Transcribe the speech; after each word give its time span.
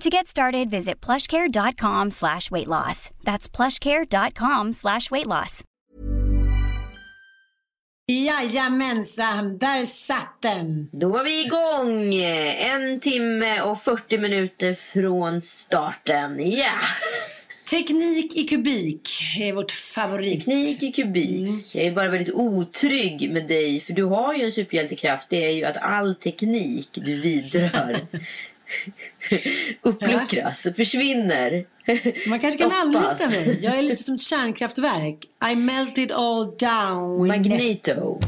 To 0.00 0.10
get 0.10 0.26
started, 0.26 0.70
visit 0.70 1.00
plushcare.com 1.00 2.10
slash 2.10 2.50
weight 2.50 2.68
loss. 2.68 3.10
That's 3.24 3.48
plushcare.com 3.48 4.72
slash 4.72 5.10
weight 5.10 5.26
loss. 5.26 5.62
Jajamensan, 8.08 9.58
där 9.58 9.86
satt 9.86 10.38
den. 10.42 10.88
Då 10.92 11.08
var 11.08 11.24
vi 11.24 11.44
igång! 11.44 12.14
En 12.14 13.00
timme 13.00 13.60
och 13.60 13.82
40 13.82 14.18
minuter 14.18 14.78
från 14.92 15.42
starten. 15.42 16.50
Ja! 16.50 16.72
Teknik 17.70 18.36
i 18.36 18.44
kubik 18.44 19.08
är 19.40 19.52
vårt 19.52 19.70
favorit. 19.70 20.38
Teknik 20.38 20.82
i 20.82 20.92
kubik. 20.92 21.74
Jag 21.74 21.84
är 21.86 21.92
bara 21.92 22.08
väldigt 22.08 22.34
otrygg 22.34 23.32
med 23.32 23.48
dig. 23.48 23.80
För 23.80 23.92
du 23.92 24.04
har 24.04 24.34
ju 24.34 24.44
en 24.44 24.52
superhjältekraft. 24.52 25.26
Det 25.30 25.46
är 25.46 25.50
ju 25.50 25.64
att 25.64 25.76
all 25.76 26.14
teknik 26.14 26.88
du 26.92 27.20
vidrör 27.20 28.06
uppluckras 29.82 30.66
och 30.66 30.76
försvinner. 30.76 31.66
Man 32.28 32.40
kanske 32.40 32.58
kan 32.58 32.72
anlita 32.72 33.28
mig. 33.28 33.58
Jag 33.62 33.78
är 33.78 33.82
lite 33.82 34.02
som 34.02 34.14
ett 34.14 34.22
kärnkraftverk. 34.22 35.24
I 35.52 35.56
melted 35.56 36.12
all 36.12 36.56
down. 36.56 37.26
Magneto. 37.26 38.20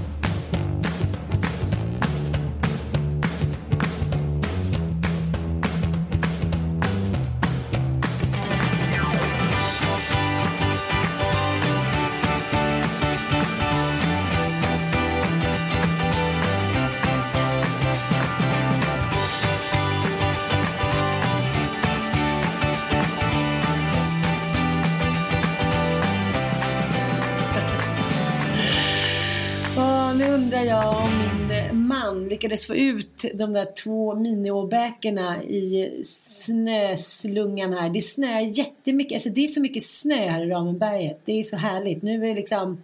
Lyckades 32.39 32.67
få 32.67 32.75
ut 32.75 33.25
de 33.35 33.53
där 33.53 33.83
två 33.83 34.15
miniåbäkorna 34.15 35.43
i 35.43 35.91
snöslungan 36.05 37.73
här. 37.73 37.89
Det 37.91 38.03
snöar 38.03 38.41
jättemycket. 38.41 39.15
Alltså 39.15 39.29
det 39.29 39.41
är 39.43 39.47
så 39.47 39.61
mycket 39.61 39.85
snö 39.85 40.29
här 40.29 40.43
i 40.45 40.51
Ramenberget. 40.51 41.21
Det 41.25 41.33
är 41.39 41.43
så 41.43 41.57
härligt. 41.57 42.03
Nu 42.03 42.23
är 42.25 42.29
det 42.29 42.35
liksom... 42.35 42.83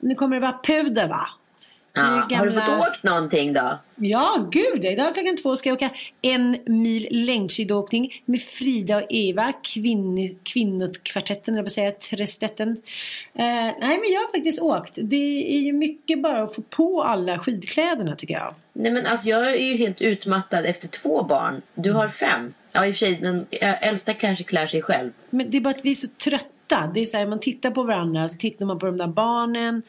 Nu 0.00 0.14
kommer 0.14 0.36
det 0.36 0.40
vara 0.40 0.58
puder 0.64 1.08
va? 1.08 1.20
Ja, 1.96 2.26
det 2.28 2.34
Har 2.34 2.46
du 2.46 2.52
gamla- 2.52 2.76
fått 2.76 2.88
åkt 2.88 3.02
någonting 3.02 3.52
då? 3.52 3.78
Ja, 3.96 4.48
gud. 4.50 4.84
Idag 4.84 5.14
klockan 5.14 5.36
två 5.36 5.56
ska 5.56 5.68
jag 5.68 5.76
åka 5.76 5.90
en 6.22 6.58
mil 6.66 7.06
längdskidåkning 7.10 8.22
med 8.24 8.40
Frida 8.40 8.96
och 8.96 9.06
Eva, 9.10 9.52
kvinn, 9.62 10.38
kvinnokvartetten, 10.42 11.56
eller 11.58 11.68
säga, 11.68 11.92
trestetten. 11.92 12.68
Eh, 13.34 13.44
nej, 13.44 13.74
men 13.80 14.12
jag 14.12 14.20
har 14.20 14.32
faktiskt 14.32 14.60
åkt. 14.62 14.92
Det 14.94 15.56
är 15.56 15.60
ju 15.60 15.72
mycket 15.72 16.22
bara 16.22 16.42
att 16.42 16.54
få 16.54 16.62
på 16.62 17.02
alla 17.02 17.38
skidkläderna 17.38 18.16
tycker 18.16 18.34
jag. 18.34 18.54
Nej 18.76 18.92
men 18.92 19.06
alltså 19.06 19.28
jag 19.28 19.50
är 19.50 19.56
ju 19.56 19.76
helt 19.76 20.00
utmattad 20.00 20.66
efter 20.66 20.88
två 20.88 21.22
barn. 21.22 21.62
Du 21.74 21.92
har 21.92 22.08
fem. 22.08 22.54
Ja 22.72 22.86
i 22.86 22.90
och 22.90 22.94
för 22.94 22.98
sig 22.98 23.14
den 23.14 23.46
äldsta 23.80 24.14
kanske 24.14 24.44
klär 24.44 24.66
sig 24.66 24.82
själv. 24.82 25.10
Men 25.30 25.50
det 25.50 25.56
är 25.56 25.60
bara 25.60 25.70
att 25.70 25.84
vi 25.84 25.90
är 25.90 25.94
så 25.94 26.08
trötta. 26.08 26.90
Det 26.94 27.00
är 27.00 27.06
så 27.06 27.16
här, 27.16 27.26
man 27.26 27.40
tittar 27.40 27.70
på 27.70 27.82
varandra, 27.82 28.28
så 28.28 28.36
tittar 28.38 28.66
man 28.66 28.78
på 28.78 28.86
de 28.86 28.96
där 28.96 29.06
barnen. 29.06 29.82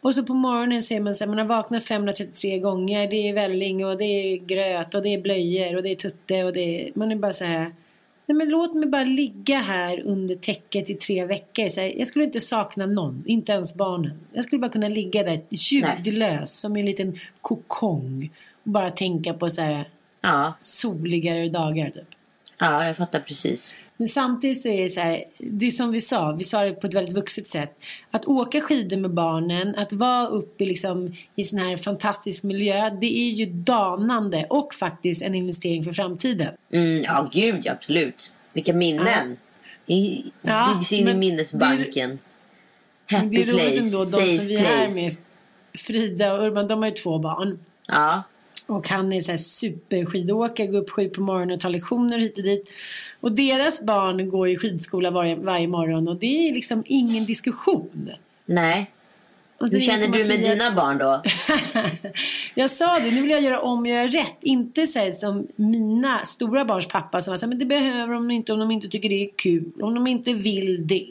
Och 0.00 0.14
så 0.14 0.24
på 0.24 0.34
morgonen 0.34 0.82
säger 0.82 1.00
man 1.00 1.14
så 1.14 1.24
här, 1.24 1.28
man 1.28 1.38
har 1.38 1.44
vaknat 1.44 1.84
533 1.84 2.58
gånger. 2.58 3.10
Det 3.10 3.28
är 3.28 3.34
välling 3.34 3.86
och 3.86 3.98
det 3.98 4.04
är 4.04 4.36
gröt 4.36 4.94
och 4.94 5.02
det 5.02 5.08
är 5.08 5.20
blöjor 5.20 5.76
och 5.76 5.82
det 5.82 5.90
är 5.90 5.96
tutte 5.96 6.44
och 6.44 6.52
det 6.52 6.60
är... 6.60 6.92
Man 6.94 7.12
är 7.12 7.16
bara 7.16 7.32
så 7.32 7.44
här, 7.44 7.72
nej 8.26 8.36
men 8.36 8.48
låt 8.48 8.74
mig 8.74 8.88
bara 8.88 9.04
ligga 9.04 9.58
här 9.58 10.00
under 10.00 10.34
täcket 10.34 10.90
i 10.90 10.94
tre 10.94 11.24
veckor. 11.24 11.68
Så 11.68 11.80
här, 11.80 11.98
jag 11.98 12.08
skulle 12.08 12.24
inte 12.24 12.40
sakna 12.40 12.86
någon, 12.86 13.24
inte 13.26 13.52
ens 13.52 13.74
barnen. 13.74 14.18
Jag 14.32 14.44
skulle 14.44 14.60
bara 14.60 14.70
kunna 14.70 14.88
ligga 14.88 15.22
där 15.22 15.40
ljudlös 15.50 16.60
som 16.60 16.76
en 16.76 16.86
liten 16.86 17.18
kokong. 17.40 18.30
Och 18.64 18.70
bara 18.70 18.90
tänka 18.90 19.34
på 19.34 19.50
så 19.50 19.62
här 19.62 19.88
Ja, 20.20 20.54
soligare 20.60 21.48
dagar 21.48 21.90
typ. 21.90 22.08
Ja 22.64 22.86
jag 22.86 22.96
fattar 22.96 23.20
precis. 23.20 23.74
Men 23.96 24.08
samtidigt 24.08 24.60
så 24.60 24.68
är 24.68 24.82
det 24.82 24.88
så 24.88 25.00
här, 25.00 25.24
det 25.38 25.66
är 25.66 25.70
som 25.70 25.92
vi 25.92 26.00
sa, 26.00 26.32
vi 26.32 26.44
sa 26.44 26.64
det 26.64 26.72
på 26.72 26.86
ett 26.86 26.94
väldigt 26.94 27.14
vuxet 27.14 27.46
sätt. 27.46 27.78
Att 28.10 28.24
åka 28.24 28.60
skidor 28.60 28.96
med 28.96 29.10
barnen, 29.10 29.74
att 29.74 29.92
vara 29.92 30.26
uppe 30.26 30.64
liksom 30.64 31.16
i 31.34 31.44
sån 31.44 31.58
här 31.58 31.76
fantastisk 31.76 32.42
miljö, 32.42 32.90
det 33.00 33.18
är 33.18 33.30
ju 33.30 33.46
danande 33.46 34.46
och 34.50 34.74
faktiskt 34.74 35.22
en 35.22 35.34
investering 35.34 35.84
för 35.84 35.92
framtiden. 35.92 36.54
Mm, 36.72 37.02
ja 37.02 37.30
gud 37.32 37.60
ja, 37.64 37.72
absolut. 37.72 38.30
Vilka 38.52 38.72
minnen. 38.72 39.36
I, 39.86 40.24
Ja, 40.42 40.74
byggs 40.78 40.92
in 40.92 41.08
i 41.08 41.14
minnesbanken. 41.14 42.18
Men 43.10 43.20
Happy 43.20 43.28
det 43.28 43.42
är 43.42 43.46
roligt 43.46 43.56
place, 43.56 43.80
ändå, 43.80 43.98
de 43.98 44.10
safe 44.10 44.36
som 44.36 44.46
vi 44.46 44.56
är 44.56 44.60
här 44.60 44.90
med, 44.90 45.16
Frida 45.74 46.34
och 46.34 46.42
Urban, 46.46 46.68
de 46.68 46.78
har 46.78 46.88
ju 46.88 46.94
två 46.94 47.18
barn. 47.18 47.58
Ja, 47.86 48.22
Och 48.66 48.88
han 48.88 49.12
är 49.12 49.20
så 49.20 49.30
här 49.30 49.38
superskidåkare, 49.38 50.66
går 50.66 50.78
upp 50.78 50.90
sju 50.90 51.08
på 51.08 51.20
morgonen 51.20 51.54
och 51.54 51.60
tar 51.60 51.70
lektioner 51.70 52.18
hit 52.18 52.38
och 52.38 52.44
dit. 52.44 52.68
Och 53.20 53.32
deras 53.32 53.82
barn 53.82 54.30
går 54.30 54.48
i 54.48 54.56
skidskola 54.56 55.10
varje, 55.10 55.34
varje 55.34 55.68
morgon 55.68 56.08
och 56.08 56.16
det 56.16 56.48
är 56.48 56.52
liksom 56.52 56.82
ingen 56.86 57.24
diskussion. 57.24 58.10
nej. 58.46 58.90
Hur 59.58 59.80
känner 59.80 60.08
du 60.08 60.24
med 60.24 60.40
dina 60.40 60.74
barn 60.74 60.98
då? 60.98 61.22
jag 62.54 62.70
sa 62.70 62.98
det, 62.98 63.10
nu 63.10 63.20
vill 63.20 63.30
jag 63.30 63.40
göra 63.40 63.60
om 63.60 63.80
och 63.80 63.88
göra 63.88 64.06
rätt. 64.06 64.36
Inte 64.40 64.86
så 64.86 65.12
som 65.12 65.46
mina 65.56 66.26
stora 66.26 66.64
barns 66.64 66.88
pappa 66.88 67.22
som 67.22 67.32
var 67.32 67.38
så 67.38 67.46
här, 67.46 67.48
men 67.48 67.58
det 67.58 67.64
behöver 67.64 68.14
de 68.14 68.30
inte 68.30 68.52
om 68.52 68.58
de 68.58 68.70
inte 68.70 68.88
tycker 68.88 69.08
det 69.08 69.24
är 69.24 69.30
kul. 69.36 69.72
Om 69.80 69.94
de 69.94 70.06
inte 70.06 70.32
vill 70.32 70.86
det. 70.86 71.06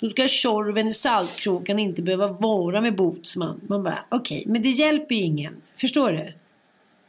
Då 0.00 0.10
ska 0.10 0.28
Tjorven 0.28 0.88
i 0.88 0.92
Saltkråkan 0.92 1.78
inte 1.78 2.02
behöva 2.02 2.28
vara 2.28 2.80
med 2.80 2.94
Botsman. 2.94 3.60
Man 3.66 3.82
bara, 3.82 3.98
okej, 4.08 4.44
men 4.46 4.62
det 4.62 4.70
hjälper 4.70 5.14
ju 5.14 5.20
ingen. 5.20 5.56
Förstår 5.76 6.12
du? 6.12 6.32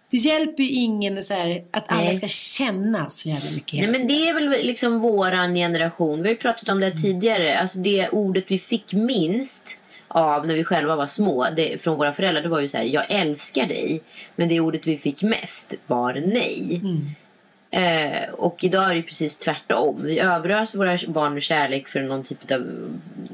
Det 0.09 0.17
hjälper 0.17 0.63
ju 0.63 0.69
ingen 0.69 1.23
så 1.23 1.33
här, 1.33 1.63
att 1.71 1.85
alla 1.87 2.01
Nej. 2.01 2.15
ska 2.15 2.27
känna 2.27 3.09
så 3.09 3.29
jävla 3.29 3.51
mycket 3.51 3.79
Nej 3.79 3.87
men 3.87 4.07
det 4.07 4.29
är 4.29 4.33
väl 4.33 4.49
liksom 4.49 4.99
våran 4.99 5.55
generation. 5.55 6.21
Vi 6.21 6.29
har 6.29 6.33
ju 6.33 6.37
pratat 6.37 6.69
om 6.69 6.79
det 6.79 6.85
här 6.85 7.01
tidigare. 7.01 7.59
Alltså 7.59 7.79
det 7.79 8.09
ordet 8.09 8.43
vi 8.47 8.59
fick 8.59 8.93
minst 8.93 9.77
av 10.07 10.47
när 10.47 10.53
vi 10.55 10.63
själva 10.63 10.95
var 10.95 11.07
små 11.07 11.47
det, 11.55 11.83
från 11.83 11.97
våra 11.97 12.13
föräldrar 12.13 12.41
det 12.41 12.49
var 12.49 12.59
ju 12.59 12.67
så 12.67 12.77
här 12.77 12.83
jag 12.83 13.05
älskar 13.11 13.65
dig. 13.65 14.01
Men 14.35 14.49
det 14.49 14.59
ordet 14.59 14.87
vi 14.87 14.97
fick 14.97 15.23
mest 15.23 15.73
var 15.87 16.13
nej. 16.13 16.81
Eh, 17.71 18.29
och 18.29 18.63
idag 18.63 18.91
är 18.91 18.95
det 18.95 19.01
precis 19.01 19.37
tvärtom. 19.37 20.03
Vi 20.03 20.19
överöser 20.19 20.77
våra 20.77 20.97
barn 21.07 21.33
med 21.33 21.43
kärlek 21.43 21.87
för 21.87 21.99
någon 21.99 22.23
typ 22.23 22.51
av 22.51 22.89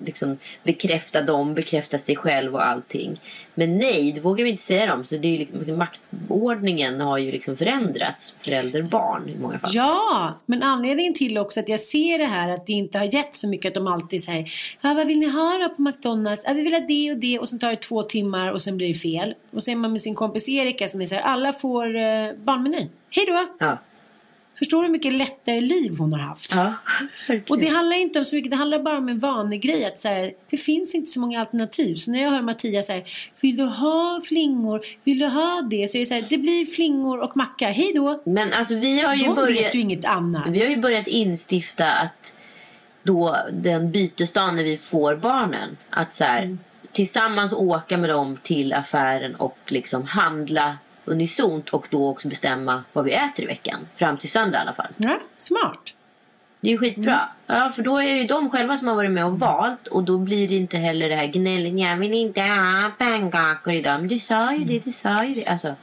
liksom, 0.06 0.38
bekräfta 0.63 1.21
dem, 1.21 1.53
bekräfta 1.53 1.97
sig 1.97 2.15
själv 2.15 2.56
och 2.56 2.68
allting. 2.68 3.19
Men 3.56 3.77
nej, 3.77 4.12
det 4.12 4.21
vågar 4.21 4.44
vi 4.44 4.50
inte 4.50 4.63
säga 4.63 4.85
dem. 4.85 5.06
Så 5.06 5.18
det 5.18 5.27
är 5.27 5.39
liksom, 5.39 5.77
maktordningen 5.77 7.01
har 7.01 7.18
ju 7.18 7.31
liksom 7.31 7.57
förändrats. 7.57 8.35
Förälder-barn 8.41 9.30
i 9.30 9.38
många 9.38 9.59
fall. 9.59 9.71
Ja, 9.74 10.33
men 10.45 10.63
anledningen 10.63 11.13
till 11.13 11.38
också 11.38 11.59
att 11.59 11.69
jag 11.69 11.80
ser 11.80 12.18
det 12.18 12.25
här 12.25 12.50
att 12.50 12.65
det 12.65 12.74
inte 12.74 12.97
har 12.97 13.15
gett 13.15 13.35
så 13.35 13.47
mycket 13.47 13.69
att 13.69 13.75
de 13.75 13.88
alltid 13.88 14.24
säger 14.24 14.51
vad 14.81 15.07
vill 15.07 15.19
ni 15.19 15.30
ha 15.30 15.57
då 15.57 15.69
på 15.69 15.81
McDonalds? 15.81 16.44
Ja, 16.45 16.53
vi 16.53 16.62
vill 16.62 16.74
ha 16.74 16.80
det 16.80 17.12
och 17.12 17.18
det 17.18 17.39
och 17.39 17.50
sen 17.50 17.59
tar 17.59 17.69
det 17.69 17.75
två 17.81 18.03
timmar 18.03 18.51
och 18.51 18.62
sen 18.62 18.77
blir 18.77 18.88
det 18.88 18.94
fel. 18.94 19.35
Och 19.51 19.63
så 19.63 19.71
är 19.71 19.75
man 19.75 19.91
med 19.91 20.01
sin 20.01 20.15
kompis 20.15 20.50
Erika 20.50 20.88
som 20.89 21.01
är 21.01 21.06
så 21.06 21.15
här, 21.15 21.21
alla 21.21 21.53
får 21.53 21.95
eh, 21.95 22.31
barnmeny. 22.44 22.89
Hej 23.09 23.25
då! 23.27 23.47
Ja. 23.59 23.77
Förstår 24.59 24.77
du 24.81 24.83
hur 24.88 24.91
mycket 24.91 25.13
lättare 25.13 25.61
liv 25.61 25.95
hon 26.00 26.13
har 26.13 26.19
haft? 26.19 26.51
Ja, 26.55 26.73
verkligen. 27.27 27.44
Och 27.50 27.59
det 27.59 27.67
handlar 27.67 27.95
inte 27.97 28.19
om 28.19 28.25
så 28.25 28.35
mycket, 28.35 28.51
det 28.51 28.57
handlar 28.57 28.79
bara 28.79 28.97
om 28.97 29.09
en 29.09 29.19
vanlig 29.19 29.61
grej. 29.61 29.85
Att 29.85 30.00
så 30.00 30.07
här, 30.07 30.31
det 30.50 30.57
finns 30.57 30.95
inte 30.95 31.11
så 31.11 31.19
många 31.19 31.39
alternativ. 31.39 31.95
Så 31.95 32.11
när 32.11 32.23
jag 32.23 32.29
hör 32.31 32.41
Mattias 32.41 32.85
säga 32.85 33.03
Vill 33.41 33.57
du 33.57 33.63
ha 33.63 34.21
flingor? 34.23 34.81
Vill 35.03 35.19
du 35.19 35.25
ha 35.27 35.61
det? 35.61 35.91
Så 35.91 35.97
är 35.97 36.00
det 36.00 36.05
så 36.05 36.13
här, 36.13 36.23
det 36.29 36.38
blir 36.38 36.65
flingor 36.65 37.19
och 37.19 37.38
macka. 37.38 37.67
Hej 37.67 37.91
då! 37.95 38.21
Men 38.25 38.53
alltså 38.53 38.75
vi 38.75 39.00
har 39.01 39.15
ju 39.15 39.23
De 39.25 39.35
börjat... 39.35 39.57
vet 39.65 39.75
ju 39.75 39.79
inget 39.79 40.05
annat. 40.05 40.50
Vi 40.50 40.59
har 40.59 40.69
ju 40.69 40.77
börjat 40.77 41.07
instifta 41.07 41.91
att 41.91 42.33
då 43.03 43.38
den 43.51 43.91
bytesdagen 43.91 44.56
när 44.56 44.63
vi 44.63 44.77
får 44.77 45.15
barnen. 45.15 45.77
Att 45.89 46.13
så 46.13 46.23
här, 46.23 46.44
Mm. 46.44 46.59
tillsammans 46.91 47.53
åka 47.53 47.97
med 47.97 48.09
dem 48.09 48.38
till 48.44 48.73
affären 48.73 49.35
och 49.35 49.57
liksom 49.67 50.03
handla 50.03 50.77
unisont 51.05 51.69
och 51.69 51.88
då 51.89 52.09
också 52.09 52.27
bestämma 52.27 52.83
vad 52.94 53.05
vi 53.05 53.13
äter 53.13 53.44
i 53.45 53.47
veckan. 53.47 53.88
Fram 53.95 54.17
till 54.17 54.29
söndag 54.31 54.57
i 54.57 54.61
alla 54.61 54.73
fall. 54.73 54.91
Ja, 54.97 55.19
smart. 55.35 55.94
Det 56.61 56.67
är 56.67 56.71
ju 56.71 56.77
skitbra. 56.77 57.13
Mm. 57.13 57.61
Ja, 57.61 57.71
för 57.75 57.83
då 57.83 57.97
är 57.97 58.03
det 58.13 58.19
ju 58.21 58.27
de 58.27 58.50
själva 58.50 58.77
som 58.77 58.88
har 58.88 58.95
varit 58.95 59.11
med 59.11 59.25
och 59.25 59.39
valt 59.39 59.88
och 59.88 60.03
då 60.03 60.17
blir 60.17 60.47
det 60.47 60.55
inte 60.55 60.77
heller 60.77 61.09
det 61.09 61.15
här 61.15 61.25
gnället. 61.27 61.79
Jag 61.79 61.97
vill 61.97 62.13
inte 62.13 62.41
ha 62.41 62.91
pannkakor 62.97 63.73
idag. 63.73 64.00
Men 64.00 64.07
du 64.07 64.19
sa 64.19 64.53
ju 64.53 64.63
det, 64.63 64.79
du 64.79 64.91
sa 64.91 65.23
ju 65.23 65.35
det. 65.35 65.45
Alltså, 65.45 65.75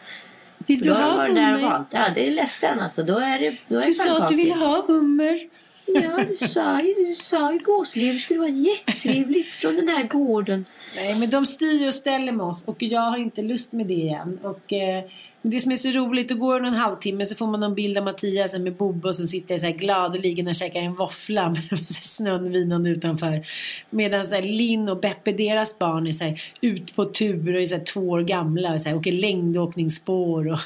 Vill 0.58 0.80
du 0.80 0.92
ha 0.92 1.16
varit 1.16 1.34
där 1.34 1.54
och 1.54 1.60
hummer? 1.60 1.70
valt. 1.70 1.86
Ja, 1.90 2.04
det 2.14 2.26
är 2.26 2.30
ledsen 2.30 2.80
alltså. 2.80 3.02
Då 3.02 3.18
är 3.18 3.38
det, 3.38 3.56
då 3.68 3.78
är 3.78 3.84
Du 3.84 3.92
sa 3.92 4.22
att 4.22 4.28
du 4.28 4.36
ville 4.36 4.54
ha 4.54 4.84
hummer. 4.86 5.48
Ja, 5.94 6.24
du 6.40 6.48
sa 6.48 6.82
ju 6.82 6.94
du 6.94 7.14
sa 7.14 7.52
ju 7.52 7.58
gåslever 7.58 8.18
skulle 8.18 8.40
vara 8.40 8.50
jättetrevligt 8.50 9.54
från 9.54 9.76
den 9.76 9.88
här 9.88 10.02
gården. 10.02 10.64
Nej, 10.96 11.18
men 11.18 11.30
de 11.30 11.46
styr 11.46 11.86
och 11.86 11.94
ställer 11.94 12.32
med 12.32 12.46
oss 12.46 12.64
och 12.64 12.82
jag 12.82 13.00
har 13.00 13.18
inte 13.18 13.42
lust 13.42 13.72
med 13.72 13.86
det 13.86 13.94
igen. 13.94 14.38
Och 14.42 14.72
eh, 14.72 15.04
det 15.42 15.60
som 15.60 15.72
är 15.72 15.76
så 15.76 15.88
roligt, 15.88 16.28
då 16.28 16.34
går 16.34 16.60
det 16.60 16.68
en 16.68 16.74
halvtimme 16.74 17.26
så 17.26 17.34
får 17.34 17.46
man 17.46 17.60
någon 17.60 17.74
bild 17.74 17.98
av 17.98 18.04
Mattias 18.04 18.52
med 18.52 18.76
Bobo 18.76 19.14
som 19.14 19.26
sitter 19.26 19.58
så 19.58 19.66
här 19.66 19.72
gladeligen 19.72 20.48
och 20.48 20.54
käkar 20.54 20.80
en 20.80 20.94
våffla 20.94 21.48
med 21.70 21.88
snön 21.88 22.52
vinande 22.52 22.90
utanför. 22.90 23.46
Medan 23.90 24.26
så 24.26 24.34
här, 24.34 24.42
Linn 24.42 24.88
och 24.88 25.00
Beppe, 25.00 25.32
deras 25.32 25.78
barn, 25.78 26.06
är 26.06 26.12
så 26.12 26.24
här, 26.24 26.42
ut 26.60 26.96
på 26.96 27.04
tur 27.04 27.54
och 27.54 27.62
är 27.62 27.66
så 27.66 27.76
här, 27.76 27.84
två 27.84 28.00
år 28.00 28.20
gamla 28.20 28.74
och 28.74 28.80
så 28.80 28.88
här, 28.88 28.96
åker 28.96 29.12
längdåkningsspår. 29.12 30.52
Och, 30.52 30.58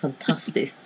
Fantastiskt. 0.00 0.76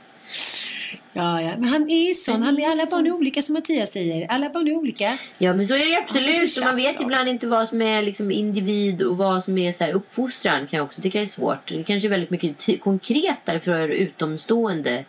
Ja, 1.13 1.43
ja. 1.43 1.55
Men 1.59 1.69
han 1.69 1.91
är 1.91 2.15
sån. 2.15 2.43
Han 2.43 2.59
är, 2.59 2.71
alla 2.71 2.87
barn 2.87 3.07
är 3.07 3.13
olika 3.13 3.43
som 3.43 3.53
Mattias 3.53 3.93
säger. 3.93 4.27
Alla 4.31 4.49
barn 4.49 4.69
är 4.69 4.77
olika. 4.77 5.19
Ja 5.39 5.55
men 5.55 5.67
så 5.67 5.75
är 5.75 5.87
det 5.87 5.99
absolut. 5.99 6.59
och 6.59 6.65
man 6.65 6.77
vet 6.77 7.01
ibland 7.01 7.29
inte 7.29 7.47
vad 7.47 7.69
som 7.69 7.83
är 7.83 8.03
liksom 8.03 8.31
individ 8.31 9.03
och 9.03 9.17
vad 9.17 9.45
som 9.45 9.59
är 9.59 9.73
så 9.73 9.85
här 9.85 9.93
uppfostran. 9.93 10.67
Kan 10.67 10.77
jag 10.77 10.85
också 10.85 11.03
tycka 11.03 11.21
är 11.21 11.27
svårt. 11.27 11.69
Det 11.69 11.83
kanske 11.83 12.09
är 12.09 12.11
väldigt 12.11 12.31
mycket 12.31 12.59
ty- 12.59 12.79
konkretare 12.79 13.61
för 13.61 13.89
utomstående 13.89 15.05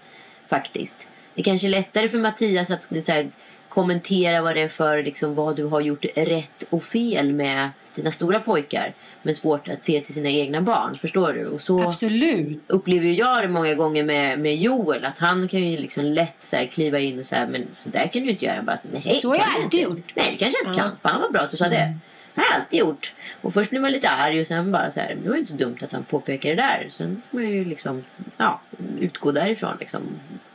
faktiskt. 0.49 1.07
Det 1.35 1.43
kanske 1.43 1.67
är 1.67 1.69
lättare 1.69 2.09
för 2.09 2.17
Mattias 2.17 2.71
att 2.71 2.83
så 2.83 3.11
här, 3.11 3.29
kommentera 3.69 4.41
vad 4.41 4.55
det 4.55 4.61
är 4.61 4.67
för 4.67 5.03
liksom, 5.03 5.35
vad 5.35 5.55
du 5.55 5.65
har 5.65 5.81
gjort 5.81 6.05
rätt 6.15 6.63
och 6.69 6.83
fel 6.83 7.33
med 7.33 7.69
dina 7.99 8.11
stora 8.11 8.39
pojkar. 8.39 8.93
Men 9.21 9.35
svårt 9.35 9.67
att 9.67 9.83
se 9.83 10.01
till 10.01 10.13
sina 10.13 10.29
egna 10.29 10.61
barn. 10.61 10.97
Förstår 11.01 11.33
du? 11.33 11.45
Och 11.45 11.61
så 11.61 11.83
Absolut. 11.83 12.63
upplever 12.67 13.09
jag 13.09 13.43
det 13.43 13.47
många 13.47 13.73
gånger 13.75 14.03
med, 14.03 14.39
med 14.39 14.55
Joel. 14.57 15.05
Att 15.05 15.19
han 15.19 15.47
kan 15.47 15.59
ju 15.59 15.77
liksom 15.77 16.03
lätt 16.05 16.35
så 16.41 16.55
här, 16.55 16.65
kliva 16.65 16.99
in 16.99 17.19
och 17.19 17.25
säga 17.25 17.47
men 17.47 17.67
så 17.73 17.89
där 17.89 18.07
kan 18.07 18.21
du 18.23 18.29
inte 18.29 18.45
göra. 18.45 18.55
Jag 18.55 18.65
Bara, 18.65 18.77
Nej, 18.91 19.19
Så 19.21 19.29
har 19.29 19.35
jag 19.35 19.45
alltid 19.63 19.81
gjort. 19.81 20.11
Nej 20.15 20.25
det 20.31 20.37
kanske 20.37 20.59
jag 20.63 20.71
inte 20.71 20.79
Ja. 20.81 20.85
Mm. 20.85 20.97
kan. 21.01 21.11
Fan 21.11 21.21
vad 21.21 21.31
bra 21.31 21.41
att 21.41 21.51
du 21.51 21.57
sa 21.57 21.65
det. 21.69 21.93
Det 22.35 22.41
har 22.41 22.47
jag 22.51 22.61
alltid 22.61 22.79
gjort. 22.79 23.13
Och 23.41 23.53
först 23.53 23.69
blir 23.69 23.79
man 23.79 23.91
lite 23.91 24.09
arg 24.09 24.41
och 24.41 24.47
sen 24.47 24.71
bara 24.71 24.91
så 24.91 24.99
här. 24.99 25.17
Det 25.23 25.29
var 25.29 25.35
ju 25.35 25.39
inte 25.41 25.51
så 25.51 25.57
dumt 25.57 25.77
att 25.81 25.91
han 25.91 26.03
påpekar 26.03 26.49
det 26.49 26.55
där. 26.55 26.87
Sen 26.91 27.21
får 27.31 27.37
man 27.37 27.49
ju 27.49 27.65
liksom 27.65 28.03
ja, 28.37 28.61
utgå 28.99 29.31
därifrån 29.31 29.77
liksom. 29.79 30.01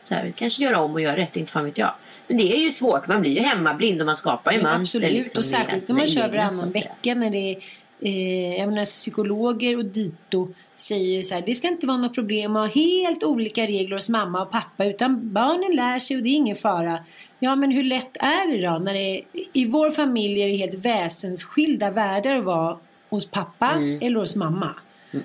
Så 0.02 0.14
här, 0.14 0.32
kanske 0.37 0.62
göra 0.64 0.79
om 0.81 0.93
och 0.93 1.00
göra 1.00 1.17
rätt. 1.17 1.37
Inte 1.37 1.52
fan 1.52 1.64
vet 1.64 1.79
jag. 1.79 1.93
Men 2.26 2.37
det 2.37 2.53
är 2.56 2.59
ju 2.59 2.73
svårt. 2.73 3.09
Man 3.09 3.21
blir 3.21 3.31
ju 3.32 3.41
hemmablind 3.41 4.00
och 4.00 4.06
man 4.06 4.17
skapar 4.17 4.53
ju 4.53 4.62
mönster. 4.62 4.99
Absolut, 4.99 5.23
liksom, 5.23 5.38
och 5.38 5.44
särskilt 5.44 5.88
när 5.88 5.97
man 5.97 6.06
kör 6.06 6.29
varannan 6.29 6.71
vecka 6.71 7.15
när 7.15 7.31
det 7.31 7.53
är 7.53 7.56
Eh, 8.00 8.59
jag 8.59 8.69
menar, 8.69 8.85
psykologer 8.85 9.79
och 9.79 9.85
dito 9.85 10.49
säger 10.75 11.23
så 11.23 11.35
här, 11.35 11.43
det 11.47 11.55
ska 11.55 11.69
inte 11.69 11.87
vara 11.87 11.97
något 11.97 12.15
problem 12.15 12.56
att 12.56 12.75
ha 12.75 12.82
helt 12.82 13.23
olika 13.23 13.67
regler 13.67 13.97
hos 13.97 14.09
mamma 14.09 14.43
och 14.43 14.50
pappa 14.50 14.85
utan 14.85 15.32
barnen 15.32 15.76
lär 15.76 15.99
sig 15.99 16.17
och 16.17 16.23
det 16.23 16.29
är 16.29 16.35
ingen 16.35 16.56
fara. 16.56 16.99
Ja 17.38 17.56
men 17.56 17.71
hur 17.71 17.82
lätt 17.82 18.17
är 18.17 18.53
det 18.53 18.67
då 18.67 18.79
när 18.79 18.94
det 18.94 19.19
är, 19.19 19.23
i 19.53 19.65
vår 19.67 19.91
familj 19.91 20.41
är 20.43 20.47
det 20.47 20.56
helt 20.56 20.75
väsensskilda 20.75 21.91
världar 21.91 22.38
att 22.38 22.44
vara 22.44 22.76
hos 23.09 23.26
pappa 23.26 23.71
Mm. 23.71 23.99
eller 24.03 24.21
hos 24.21 24.37
mamma. 24.37 24.71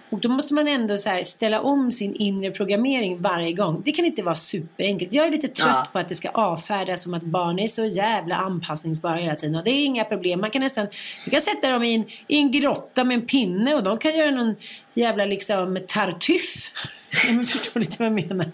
Och 0.10 0.20
då 0.20 0.30
måste 0.30 0.54
man 0.54 0.68
ändå 0.68 0.98
så 0.98 1.22
ställa 1.24 1.62
om 1.62 1.92
sin 1.92 2.16
inre 2.16 2.52
programmering 2.52 3.22
varje 3.22 3.54
gång. 3.54 3.82
Det 3.86 3.92
kan 3.92 4.06
inte 4.06 4.24
vara 4.24 4.36
superenkelt. 4.36 5.14
Jag 5.14 5.28
är 5.28 5.32
lite 5.32 5.48
trött 5.48 5.68
Ja. 5.76 5.88
på 5.94 6.00
att 6.00 6.10
det 6.10 6.16
ska 6.16 6.30
avfärdas 6.30 7.04
som 7.04 7.14
att 7.14 7.24
barn 7.24 7.60
är 7.60 7.68
så 7.68 7.86
jävla 7.86 8.36
anpassningsbara 8.36 9.16
hela 9.16 9.36
tiden. 9.36 9.56
Och 9.56 9.64
det 9.64 9.72
är 9.72 9.86
inga 9.86 10.04
problem. 10.04 10.42
Man 10.42 10.50
kan 10.52 10.62
nästan 10.62 10.84
man 11.26 11.32
kan 11.32 11.42
sätta 11.42 11.70
dem 11.72 11.84
i 11.84 11.96
en, 11.96 12.04
i 12.28 12.38
en 12.38 12.52
grotta 12.52 13.04
med 13.04 13.16
en 13.16 13.26
pinne 13.26 13.76
och 13.76 13.84
de 13.84 13.98
kan 13.98 14.16
göra 14.18 14.32
någon 14.32 14.56
jävla 14.94 15.26
liksom 15.26 15.80
tartuff. 15.88 16.72
Ja, 17.28 17.34
men 17.34 17.46
förstår 17.46 17.80
lite 17.80 17.96
vad 18.00 18.06
jag 18.06 18.30
menar. 18.30 18.52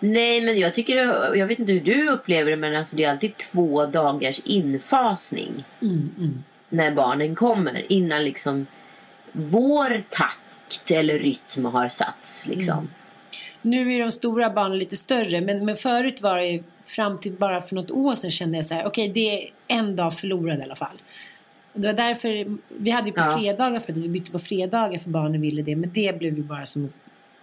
Nej 0.00 0.40
men 0.40 0.58
jag 0.58 0.74
tycker, 0.74 0.96
jag 1.36 1.46
vet 1.46 1.58
inte 1.58 1.72
hur 1.72 1.80
du 1.80 2.08
upplever 2.10 2.50
det 2.50 2.56
men 2.56 2.76
alltså 2.76 2.96
det 2.96 3.04
är 3.04 3.10
alltid 3.10 3.36
två 3.36 3.86
dagars 3.86 4.40
infasning. 4.44 5.64
Mm, 5.82 6.42
När 6.68 6.90
barnen 6.90 7.34
kommer 7.34 7.92
innan 7.92 8.24
liksom 8.24 8.66
vår 9.32 10.02
takt 10.10 10.38
eller 10.90 11.18
rytm 11.18 11.64
har 11.64 11.88
satts 11.88 12.46
liksom. 12.46 12.78
Mm. 12.78 12.88
Nu 13.62 13.94
är 13.94 14.00
de 14.00 14.12
stora 14.12 14.50
barnen 14.50 14.78
lite 14.78 14.96
större 14.96 15.40
men, 15.40 15.64
men 15.64 15.76
förut 15.76 16.22
var 16.22 16.36
det 16.36 16.46
ju 16.46 16.62
fram 16.86 17.18
till 17.18 17.32
bara 17.32 17.62
för 17.62 17.74
något 17.74 17.90
år 17.90 18.16
sedan 18.16 18.30
kände 18.30 18.58
jag 18.58 18.64
så 18.64 18.74
här 18.74 18.86
okej 18.86 19.08
det 19.08 19.42
är 19.44 19.50
en 19.68 19.96
dag 19.96 20.14
förlorad 20.18 20.58
i 20.58 20.62
alla 20.62 20.76
fall. 20.76 21.02
Det 21.72 21.86
var 21.88 21.94
därför 21.94 22.58
vi 22.68 22.90
hade 22.90 23.06
ju 23.06 23.12
på 23.12 23.20
Ja. 23.20 23.38
fredagar 23.38 23.80
för 23.80 23.92
att 23.92 23.98
vi 23.98 24.08
bytte 24.08 24.30
på 24.30 24.38
fredagar 24.38 24.98
för 24.98 25.10
barnen 25.10 25.40
ville 25.40 25.62
det 25.62 25.76
men 25.76 25.90
det 25.92 26.18
blev 26.18 26.36
ju 26.36 26.42
bara 26.42 26.66
som 26.66 26.92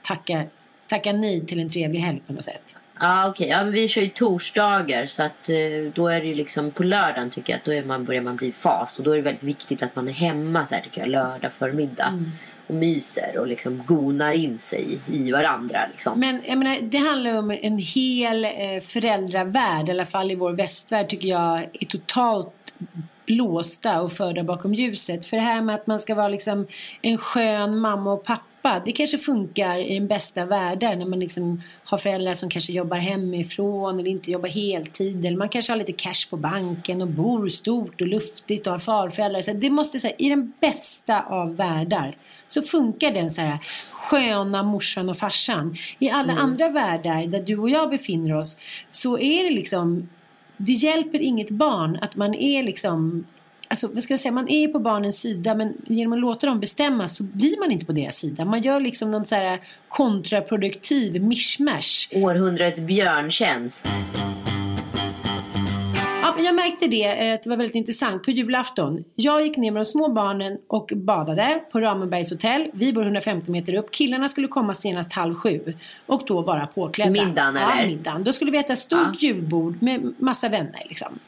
tacka, 0.04 0.44
tacka 0.88 1.14
nej 1.14 1.46
till 1.46 1.60
en 1.60 1.70
trevlig 1.70 2.00
helg 2.00 2.22
på 2.28 2.34
något 2.34 2.44
sätt. 2.44 2.76
Ja 3.00 3.30
okej, 3.30 3.48
ja, 3.48 3.64
men 3.64 3.74
vi 3.74 3.88
kör 3.88 4.02
ju 4.02 4.10
torsdagar 4.10 5.06
så 5.06 5.24
att 5.24 5.50
eh, 5.50 5.56
då 5.94 6.08
är 6.08 6.22
det 6.22 6.28
ju 6.28 6.36
liksom 6.36 6.72
på 6.72 6.84
lördagen 6.84 7.30
tycker 7.30 7.54
jag 7.54 7.58
att 7.58 7.66
då 7.66 7.74
är 7.74 7.84
man, 7.84 8.06
börjar 8.06 8.22
man 8.22 8.36
bli 8.36 8.52
fas 8.52 8.98
och 8.98 9.04
då 9.04 9.12
är 9.12 9.16
det 9.16 9.22
väldigt 9.22 9.44
viktigt 9.44 9.84
att 9.84 9.96
man 9.96 10.08
är 10.08 10.14
hemma 10.14 10.68
så 10.68 10.76
här 10.76 10.82
tycker 10.82 11.02
jag 11.02 11.10
lördag 11.10 11.52
förmiddag 11.60 12.24
och 12.68 12.76
myser 12.76 13.38
och 13.38 13.48
liksom 13.48 13.84
gonar 13.86 14.34
in 14.34 14.60
sig 14.60 15.00
i 15.08 15.32
varandra 15.32 15.80
liksom. 15.92 16.20
Men 16.20 16.42
jag 16.46 16.58
menar, 16.58 16.78
det 16.82 16.98
handlar 16.98 17.38
om 17.38 17.52
en 17.52 17.78
hel 17.78 18.46
eh, 18.46 18.52
föräldravärld, 18.82 19.90
i 19.90 19.92
alla 19.92 20.06
fall 20.06 20.32
i 20.32 20.36
vår 20.36 20.52
västvärld 20.52 21.10
tycker 21.10 21.28
jag 21.28 21.70
är 21.74 21.86
totalt 21.86 22.54
blåsta 23.28 24.02
och 24.02 24.12
förda 24.12 24.44
bakom 24.44 24.74
ljuset. 24.74 25.26
För 25.26 25.38
det 25.38 25.44
här 25.44 25.62
med 25.62 25.76
att 25.76 25.88
man 25.88 26.00
ska 26.00 26.16
vara 26.16 26.28
liksom 26.28 26.68
en 27.02 27.18
skön 27.18 27.80
mamma 27.80 28.14
och 28.14 28.24
pappa, 28.24 28.44
det 28.86 28.92
kanske 28.92 29.18
funkar 29.18 29.80
i 29.80 29.94
den 29.94 30.08
bästa 30.08 30.46
världar 30.46 30.96
när 30.96 31.06
man 31.06 31.20
liksom 31.20 31.62
har 31.84 31.98
föräldrar 31.98 32.34
som 32.34 32.50
kanske 32.50 32.74
jobbar 32.74 32.98
hemifrån 32.98 34.00
eller 34.00 34.10
inte 34.10 34.32
jobbar 34.32 34.50
heltid 34.50 35.26
eller 35.26 35.38
man 35.38 35.50
kanske 35.50 35.72
har 35.72 35.78
lite 35.78 35.92
cash 35.92 36.30
på 36.30 36.38
banken 36.38 37.02
och 37.02 37.08
bor 37.08 37.48
stort 37.50 38.02
och 38.02 38.08
luftigt 38.08 38.68
och 38.68 38.74
har 38.74 38.80
farföräldrar. 38.80 39.42
Så 39.42 39.54
det 39.54 39.70
måste 39.70 40.00
säga 40.00 40.16
i 40.18 40.30
den 40.30 40.54
bästa 40.60 41.22
av 41.22 41.56
världar 41.56 42.18
så 42.48 42.62
funkar 42.62 43.12
den 43.12 43.32
så 43.32 43.42
här 43.42 43.58
sköna 43.92 44.64
morsan 44.64 45.10
och 45.10 45.18
farsan. 45.18 45.76
I 46.00 46.10
alla 46.10 46.34
andra 46.34 46.70
världar 46.70 47.28
där 47.28 47.42
du 47.42 47.58
och 47.58 47.70
jag 47.70 47.90
befinner 47.90 48.38
oss 48.38 48.58
så 48.92 49.20
är 49.20 49.44
det 49.44 49.52
liksom 49.52 50.10
det 50.58 50.72
hjälper 50.72 51.20
inget 51.20 51.50
barn 51.50 51.98
att 52.02 52.16
man 52.16 52.34
är 52.34 52.64
liksom 52.64 53.26
Alltså, 53.70 53.88
vad 53.88 54.04
ska 54.04 54.14
jag 54.14 54.20
säga, 54.20 54.32
man 54.32 54.50
är 54.50 54.68
på 54.68 54.80
barnens 54.80 55.20
sida 55.20 55.56
men 55.56 55.74
genom 55.88 56.14
att 56.14 56.20
låta 56.20 56.48
dem 56.48 56.60
bestämma 56.60 57.08
så 57.08 57.24
blir 57.24 57.60
man 57.60 57.72
inte 57.72 57.86
på 57.86 57.92
deras 57.92 58.16
sida. 58.16 58.46
Man 58.46 58.62
gör 58.62 58.80
liksom 58.80 59.12
någon 59.12 59.26
så 59.26 59.36
här 59.36 59.60
kontraproduktiv 59.90 61.24
mishmash. 61.24 62.08
Århundradets 62.16 62.80
björntjänst. 62.80 63.86
Ja, 66.22 66.34
men 66.36 66.46
jag 66.46 66.56
märkte 66.56 66.88
det, 66.88 67.28
eh, 67.28 67.34
att 67.34 67.44
det 67.44 67.50
var 67.50 67.58
väldigt 67.58 67.76
intressant 67.76 68.24
på 68.24 68.32
julafton. 68.32 69.04
Jag 69.16 69.42
gick 69.48 69.58
ner 69.58 69.72
med 69.72 69.80
de 69.82 69.86
små 69.86 70.08
barnen 70.10 70.58
och 70.68 70.92
badade 70.96 71.62
på 71.72 71.80
Ramenbergs 71.80 72.32
hotell. 72.32 72.68
Vi 72.74 72.94
bor 72.94 73.04
150 73.04 73.52
meter 73.52 73.74
upp. 73.74 73.92
Killarna 73.92 74.30
skulle 74.30 74.48
komma 74.48 74.74
senast 74.74 75.14
halv 75.14 75.36
sju 75.36 75.74
och 76.06 76.24
då 76.28 76.42
vara 76.42 76.68
påklädda. 76.68 77.12
Middagen, 77.12 77.56
Ja, 77.56 77.74
eller? 77.78 77.88
middagen. 77.88 78.24
Då 78.24 78.34
skulle 78.34 78.52
vi 78.52 78.58
äta 78.58 78.74
ett 78.74 78.80
stort 78.80 79.00
Ja. 79.20 79.28
julbord 79.28 79.82
med 79.82 80.14
massa 80.18 80.50
vänner 80.50 80.84
liksom. 80.90 81.20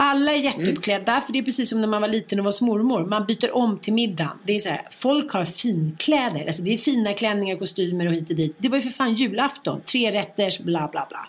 Alla 0.00 0.32
är 0.32 0.36
jätteuppklädda, 0.36 1.20
för 1.26 1.32
det 1.32 1.38
är 1.38 1.42
precis 1.42 1.70
som 1.70 1.80
när 1.80 1.88
man 1.88 2.00
var 2.00 2.08
liten 2.08 2.38
och 2.38 2.44
var 2.44 2.64
mormor. 2.66 3.06
Man 3.06 3.26
byter 3.26 3.56
om 3.56 3.78
till 3.78 3.92
middagen. 3.92 4.38
Det 4.44 4.56
är 4.56 4.60
så 4.60 4.68
här, 4.68 4.88
folk 4.96 5.32
har 5.32 5.44
finkläder. 5.44 6.46
Alltså 6.46 6.62
det 6.62 6.74
är 6.74 6.78
fina 6.78 7.12
klänningar, 7.12 7.56
kostymer 7.56 8.06
och 8.06 8.12
hit 8.12 8.30
och 8.30 8.36
dit. 8.36 8.54
Det 8.58 8.68
var 8.68 8.76
ju 8.76 8.82
för 8.82 8.90
fan 8.90 9.14
julafton. 9.14 9.80
Tre 9.80 10.12
rätters, 10.12 10.58
bla 10.58 10.88
bla 10.92 11.06
bla. 11.08 11.28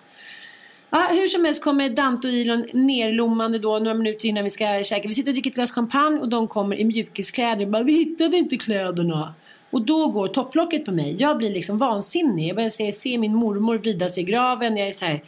Ja, 0.90 1.08
hur 1.12 1.28
som 1.28 1.46
helst 1.46 1.64
kommer 1.64 1.90
Dante 1.90 2.28
och 2.28 2.34
Ilon 2.34 2.66
nerlommande 2.74 3.60
då 3.60 3.80
några 3.80 3.94
minuter 3.94 4.26
innan 4.26 4.44
vi 4.44 4.52
ska 4.52 4.84
käka. 4.84 5.08
Vi 5.08 5.14
sitter 5.14 5.30
och 5.30 5.34
dricker 5.34 5.50
ett 5.50 5.56
glas 5.56 5.72
champagne 5.72 6.20
och 6.20 6.30
de 6.30 6.48
kommer 6.48 6.76
i 6.76 6.86
mjukiskläder 6.86 7.66
och 7.66 7.72
bara 7.72 7.84
vi 7.84 7.94
hittade 7.94 8.38
inte 8.38 8.58
kläderna. 8.58 9.34
Och 9.72 9.82
då 9.82 10.08
går 10.08 10.28
topplocket 10.28 10.86
på 10.86 10.92
mig. 10.92 11.16
Jag 11.20 11.38
blir 11.38 11.54
liksom 11.54 11.78
vansinnig. 11.78 12.48
Jag 12.48 12.56
börjar 12.56 12.70
se, 12.70 12.92
se 12.92 13.18
min 13.18 13.36
mormor 13.36 13.78
vrida 13.78 14.10
sig 14.10 14.24
i 14.24 14.26
graven. 14.26 14.78
Jag 14.78 14.88
är 14.88 14.92
så 14.92 15.06
här. 15.06 15.22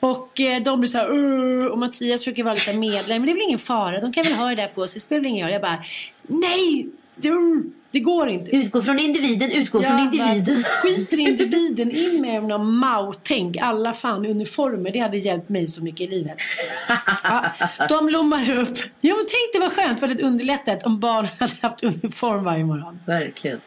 Och 0.00 0.40
eh, 0.40 0.62
de 0.62 0.80
blir 0.80 0.90
så 0.90 0.98
här. 0.98 1.68
Och 1.68 1.78
Mattias 1.78 2.20
försöker 2.20 2.44
vara 2.44 2.54
lite 2.54 2.72
medlare. 2.72 3.18
Men 3.18 3.26
det 3.26 3.32
är 3.32 3.34
väl 3.34 3.42
ingen 3.42 3.58
fara. 3.58 4.00
De 4.00 4.12
kan 4.12 4.24
väl 4.24 4.32
ha 4.32 4.48
det 4.48 4.54
där 4.54 4.66
på 4.68 4.86
sig. 4.86 4.96
Det 4.98 5.02
spelar 5.02 5.20
väl 5.22 5.30
ingen 5.30 5.46
roll. 5.46 5.52
Jag 5.52 5.62
bara. 5.62 5.82
Nej! 6.26 6.88
Du, 7.16 7.64
det 7.90 8.00
går 8.00 8.28
inte. 8.28 8.56
Utgå 8.56 8.82
från 8.82 8.98
individen, 8.98 9.50
utgå 9.50 9.82
från 9.82 9.90
Jag 9.92 10.00
individen. 10.00 10.62
skiter 10.82 11.18
individen. 11.28 11.90
In 11.90 12.20
med 12.22 12.44
någon 12.44 12.76
Mao-tänk. 12.76 13.56
Alla 13.60 13.92
fan 13.92 14.26
uniformer. 14.26 14.90
Det 14.90 14.98
hade 14.98 15.18
hjälpt 15.18 15.48
mig 15.48 15.66
så 15.66 15.82
mycket 15.84 16.00
i 16.00 16.06
livet. 16.06 16.36
Ja, 17.22 17.44
de 17.88 18.08
lommar 18.08 18.50
upp. 18.58 18.78
Ja 19.00 19.14
men 19.16 19.26
tänk 19.28 19.52
det 19.52 19.58
var 19.60 19.70
skönt. 19.70 20.02
Väldigt 20.02 20.20
underlättat 20.20 20.82
om 20.82 21.00
barn 21.00 21.28
hade 21.40 21.52
haft 21.62 21.82
uniform 21.84 22.44
varje 22.44 22.64
morgon. 22.64 22.98
Verkligen. 23.06 23.60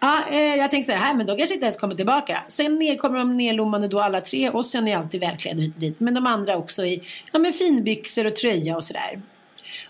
Ja, 0.00 0.24
eh, 0.30 0.38
jag 0.38 0.70
tänkte 0.70 0.92
så 0.92 0.98
här, 0.98 1.14
men 1.14 1.26
då 1.26 1.36
kanske 1.36 1.54
inte 1.54 1.66
ens 1.66 1.78
kommer 1.78 1.94
tillbaka. 1.94 2.44
Sen 2.48 2.74
ner 2.74 2.96
kommer 2.96 3.18
de 3.18 3.36
nerlommande 3.36 3.88
då 3.88 4.00
alla 4.00 4.20
tre 4.20 4.50
och 4.50 4.66
sen 4.66 4.88
är 4.88 4.96
alltid 4.96 5.20
välklädda 5.20 5.62
hit 5.62 5.74
och 5.74 5.80
dit. 5.80 6.00
Men 6.00 6.14
de 6.14 6.26
andra 6.26 6.56
också 6.56 6.84
i 6.84 7.02
ja, 7.32 7.38
men 7.38 7.52
finbyxor 7.52 8.26
och 8.26 8.36
tröja 8.36 8.76
och 8.76 8.84
sådär. 8.84 9.20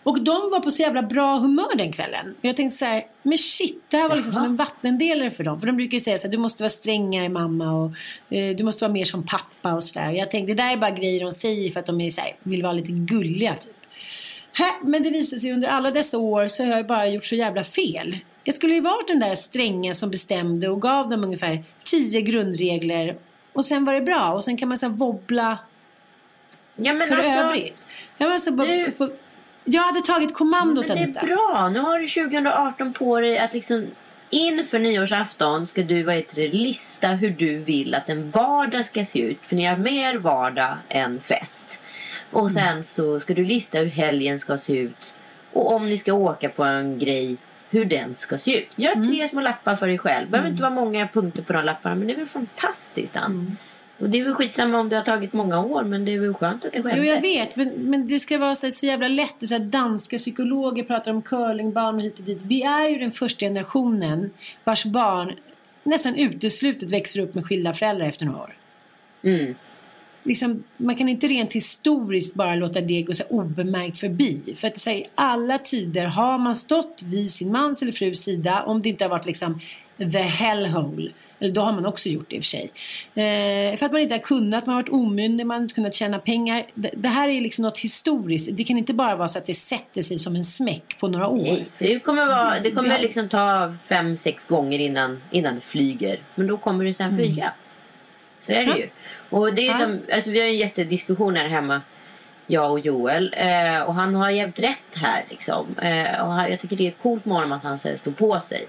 Och 0.03 0.21
de 0.21 0.51
var 0.51 0.61
på 0.61 0.71
så 0.71 0.83
jävla 0.83 1.03
bra 1.03 1.39
humör 1.39 1.77
den 1.77 1.93
kvällen. 1.93 2.35
Och 2.39 2.45
jag 2.45 2.57
tänkte 2.57 2.79
så 2.79 2.85
här, 2.85 3.05
men 3.23 3.39
shit, 3.39 3.83
det 3.89 3.97
här 3.97 4.09
var 4.09 4.17
liksom 4.17 4.33
Jaha. 4.33 4.45
som 4.45 4.51
en 4.51 4.57
vattendelare 4.57 5.31
för 5.31 5.45
dem. 5.45 5.61
För 5.61 5.67
de 5.67 5.77
brukar 5.77 5.95
ju 5.95 6.01
säga 6.01 6.19
så 6.19 6.27
här, 6.27 6.33
du 6.33 6.39
måste 6.39 6.63
vara 6.63 6.71
strängare 6.71 7.29
mamma 7.29 7.73
och 7.73 7.93
eh, 8.37 8.57
du 8.57 8.65
måste 8.65 8.85
vara 8.85 8.93
mer 8.93 9.05
som 9.05 9.27
pappa 9.27 9.75
och 9.75 9.85
sådär. 9.85 10.11
Jag 10.11 10.31
tänkte, 10.31 10.55
det 10.55 10.63
där 10.63 10.73
är 10.73 10.77
bara 10.77 10.91
grejer 10.91 11.21
de 11.25 11.33
säger 11.33 11.71
för 11.71 11.81
att 11.81 11.87
de 11.87 12.01
är 12.01 12.11
så 12.11 12.21
här, 12.21 12.37
vill 12.43 12.63
vara 12.63 12.73
lite 12.73 12.93
gulliga 12.93 13.55
typ. 13.55 13.77
Hä, 14.53 14.73
men 14.83 15.03
det 15.03 15.11
visade 15.11 15.41
sig 15.41 15.53
under 15.53 15.69
alla 15.69 15.91
dessa 15.91 16.19
år 16.19 16.49
så 16.49 16.65
har 16.65 16.73
jag 16.73 16.87
bara 16.87 17.07
gjort 17.07 17.25
så 17.25 17.35
jävla 17.35 17.65
fel. 17.65 18.17
Jag 18.47 18.55
skulle 18.55 18.75
ju 18.75 18.81
varit 18.81 19.09
den 19.09 19.21
där 19.21 19.35
strängen 19.35 19.95
som 19.95 20.11
bestämde 20.11 20.69
och 20.69 20.83
gav 20.83 21.09
dem 21.11 21.25
ungefär 21.25 21.65
tio 21.85 22.21
grundregler. 22.21 23.17
Och 23.53 23.65
sen 23.65 23.85
var 23.85 23.95
det 23.95 24.01
bra. 24.01 24.33
Och 24.33 24.45
sen 24.45 24.57
kan 24.57 24.69
man 24.69 24.79
så 24.79 24.89
wobbla 24.89 25.59
Ja, 26.77 26.93
men 26.93 27.09
för 27.09 27.15
alltså, 27.17 27.31
övrigt. 27.31 27.77
Jag, 28.19 28.29
var 28.29 28.39
så 28.39 28.53
bara, 28.53 28.67
du- 28.67 28.91
på, 28.91 29.09
jag 29.65 29.83
hade 29.83 30.01
tagit 30.01 30.35
kommandot 30.35 30.89
Men 30.89 30.99
av 30.99 31.05
det 31.07 31.13
detta. 31.13 31.21
är 31.21 31.27
bra. 31.27 31.69
Nu 31.73 31.81
har 31.81 31.99
du 31.99 32.09
2018 32.09 32.93
på 32.93 33.21
dig 33.21 33.39
att 33.39 33.53
liksom 33.53 33.87
inför 34.31 34.79
nyårsafton 34.79 35.67
ska 35.67 35.83
du 35.83 36.03
vad 36.03 36.15
heter 36.15 36.35
det, 36.37 36.49
lista 36.49 37.09
hur 37.09 37.31
du 37.31 37.59
vill 37.59 37.95
att 37.95 38.09
en 38.09 38.31
vardag 38.31 38.85
ska 38.87 39.05
se 39.05 39.19
ut. 39.19 39.39
För 39.43 39.57
ni 39.57 39.65
har 39.65 39.77
mer 39.77 40.15
vardag 40.19 40.77
än 40.89 41.21
fest. 41.21 41.79
Mm. 42.33 42.45
Och 42.45 42.51
sen 42.53 42.85
så 42.85 43.21
ska 43.21 43.35
du 43.35 43.45
lista 43.45 43.79
hur 43.79 43.87
helgen 43.87 44.41
ska 44.41 44.59
se 44.59 44.73
ut. 44.73 45.15
Och 45.53 45.73
om 45.75 45.89
ni 45.89 45.99
ska 45.99 46.13
åka 46.13 46.49
på 46.49 46.65
en 46.65 46.99
grej, 46.99 47.37
hur 47.71 47.85
den 47.85 48.17
ska 48.17 48.39
se 48.39 48.59
ut. 48.59 48.69
Gör 48.77 48.93
Mm. 48.93 49.07
tre 49.09 49.29
små 49.29 49.41
lappar 49.41 49.77
för 49.77 49.87
dig 49.87 49.99
själv. 49.99 50.31
behöver 50.31 50.51
inte 50.51 50.63
vara 50.63 50.75
många 50.75 51.09
punkter 51.09 51.43
på 51.43 51.53
de 51.53 51.65
lapparna 51.65 51.95
men 51.95 52.07
det 52.07 52.13
är 52.13 52.17
väl 52.17 52.27
fantastiskt 52.27 53.17
Ann. 53.17 53.33
Mm. 53.33 53.57
Och 53.99 54.11
det 54.11 54.19
är 54.21 54.25
väl 54.25 54.35
skitsamma 54.35 54.79
om 54.79 54.89
det 54.89 54.97
har 54.97 55.03
tagit 55.03 55.33
många 55.33 55.61
år 55.61 55.83
men 55.85 56.05
det 56.05 56.15
är 56.15 56.19
väl 56.19 56.35
skönt 56.35 56.65
att 56.65 56.73
det 56.73 56.83
skedde. 56.83 56.97
Jo, 56.99 57.05
jag 57.05 57.21
vet. 57.21 57.57
Men, 57.57 57.69
men 57.69 58.09
det 58.09 58.19
ska 58.19 58.39
vara 58.39 58.55
så, 58.55 58.71
så 58.71 58.87
jävla 58.87 59.09
lätt. 59.09 59.49
Så 59.49 59.55
här, 59.55 59.59
danska 59.61 60.19
psykologer 60.19 60.83
pratar 60.83 61.11
om 61.11 61.23
curlingbarn 61.23 61.95
och 61.95 62.03
hit 62.03 62.19
och 62.19 62.25
dit. 62.25 62.43
Vi 62.43 62.63
är 62.63 62.89
ju 62.89 62.99
den 62.99 63.13
första 63.13 63.47
generationen 63.47 64.31
vars 64.65 64.85
barn 64.85 65.33
nästan 65.83 66.15
uteslutet 66.15 66.91
växer 66.91 67.21
upp 67.21 67.35
med 67.35 67.47
skilda 67.47 67.75
föräldrar 67.75 68.07
efter 68.07 68.27
några 68.27 68.41
år. 68.43 68.57
Mm. 69.23 69.55
Liksom, 70.27 70.65
man 70.77 70.97
kan 70.97 71.09
inte 71.09 71.27
rent 71.27 71.53
historiskt 71.53 72.35
bara 72.35 72.55
låta 72.55 72.81
det 72.81 73.03
gå 73.03 73.15
så 73.15 73.25
obemärkt 73.29 73.99
förbi. 73.99 74.55
För 74.57 74.69
att 74.69 74.79
säga, 74.79 74.99
i 74.99 75.05
alla 75.15 75.59
tider 75.59 76.07
har 76.07 76.39
man 76.39 76.57
stått 76.57 77.03
vid 77.05 77.31
sin 77.31 77.53
mans 77.53 77.83
eller 77.83 77.93
frus 77.93 78.23
sida 78.23 78.63
om 78.63 78.83
det 78.83 78.89
inte 78.89 79.05
har 79.05 79.11
varit 79.11 79.27
liksom 79.27 79.61
the 79.99 80.19
hellhole. 80.19 81.11
Eller 81.39 81.53
då 81.53 81.61
har 81.61 81.73
man 81.73 81.87
också 81.87 82.09
gjort 82.09 82.31
det 82.31 82.37
i 82.37 82.39
och 82.39 82.43
för 82.43 82.47
sig. 82.47 82.71
Eh, 83.15 83.77
för 83.77 83.87
att 83.87 83.93
man 83.93 84.01
inte 84.01 84.15
har 84.15 84.23
kunnat, 84.23 84.67
man 84.67 84.75
har 84.75 84.83
varit 84.83 84.93
omyndig, 84.93 85.47
man 85.47 85.55
har 85.55 85.63
inte 85.63 85.75
kunnat 85.75 85.95
tjäna 85.95 86.19
pengar. 86.19 86.67
Det, 86.75 86.91
det 86.97 87.09
här 87.09 87.29
är 87.29 87.41
liksom 87.41 87.63
något 87.63 87.79
historiskt. 87.79 88.49
Det 88.53 88.65
kan 88.65 88.79
inte 88.79 88.95
bara 88.95 89.17
vara 89.17 89.29
så 89.29 89.39
att 89.39 89.47
det 89.47 89.55
sätter 89.55 90.03
sig 90.03 90.19
som 90.19 90.37
en 90.37 90.45
smäck 90.45 90.97
på 91.01 91.09
några 91.09 91.29
år. 91.29 91.43
Nej, 91.43 91.69
det 91.79 92.01
kommer, 92.01 92.27
vara, 92.27 92.61
det 92.61 92.71
kommer 92.71 92.99
liksom 92.99 93.29
ta 93.29 93.75
fem, 93.89 94.17
sex 94.17 94.45
gånger 94.45 94.79
innan, 94.79 95.21
innan 95.31 95.55
det 95.55 95.61
flyger. 95.61 96.21
Men 96.35 96.47
då 96.47 96.57
kommer 96.57 96.85
det 96.85 96.95
sen 96.95 97.17
flyga. 97.17 97.53
Så 98.47 98.53
är 98.53 98.67
det 98.67 98.79
ju. 98.79 98.89
Och 99.31 99.55
det 99.55 99.69
är 99.69 99.75
som, 99.75 100.01
alltså 100.13 100.31
vi 100.31 100.41
har 100.41 100.47
en 100.47 100.57
jättediskussion 100.57 101.37
här 101.37 101.49
hemma. 101.49 101.81
Jag 102.47 102.73
och 102.73 102.81
Joel. 102.81 103.35
Eh, 103.37 103.81
och 103.81 103.95
han 103.95 104.15
har 104.15 104.31
jävligt 104.31 104.59
rätt 104.59 104.95
här 104.95 105.25
liksom. 105.31 105.79
Eh, 105.79 106.21
och 106.21 106.33
han, 106.33 106.51
jag 106.51 106.61
tycker 106.61 106.77
det 106.77 106.87
är 106.87 106.91
coolt 106.91 107.25
med 107.25 107.35
honom 107.37 107.53
att 107.53 107.63
han 107.63 107.79
så 107.79 107.89
här, 107.89 107.97
står 107.97 108.13
på 108.13 108.41
sig. 108.41 108.67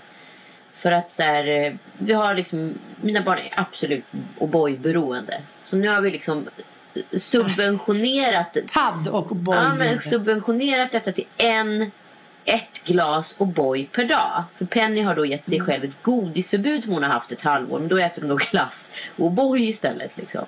För 0.78 0.92
att 0.92 1.12
så 1.12 1.24
här, 1.24 1.48
eh, 1.48 1.74
vi 1.98 2.14
har 2.14 2.36
liksom, 2.36 2.80
mina 3.02 3.22
barn 3.22 3.38
är 3.38 3.54
absolut 3.56 4.06
O'boy-beroende. 4.40 5.42
Så 5.64 5.78
nu 5.78 5.88
har 5.88 6.02
vi 6.02 6.12
liksom 6.12 6.50
subventionerat 7.18 8.58
Padd 8.74 9.08
och 9.08 9.36
boy. 9.36 9.56
Ja, 9.56 9.74
men 9.74 10.02
subventionerat 10.02 10.92
detta 10.92 11.12
till 11.12 11.28
en, 11.38 11.92
ett 12.48 12.84
glas 12.86 13.36
O'boy 13.38 13.88
per 13.92 14.06
dag. 14.06 14.44
För 14.58 14.66
Penny 14.66 15.02
har 15.02 15.16
då 15.16 15.26
gett 15.26 15.50
sig 15.50 15.60
själv 15.60 15.84
ett 15.84 16.04
godisförbud 16.04 16.84
som 16.84 16.94
hon 16.94 17.04
har 17.04 17.10
haft 17.10 17.32
ett 17.32 17.42
halvår. 17.42 17.80
Men 17.80 17.88
då 17.88 17.98
äter 17.98 18.22
hon 18.22 18.30
då 18.30 18.36
glass 18.52 18.92
och 19.18 19.32
O'boy 19.32 19.60
istället. 19.60 20.18
Liksom. 20.18 20.46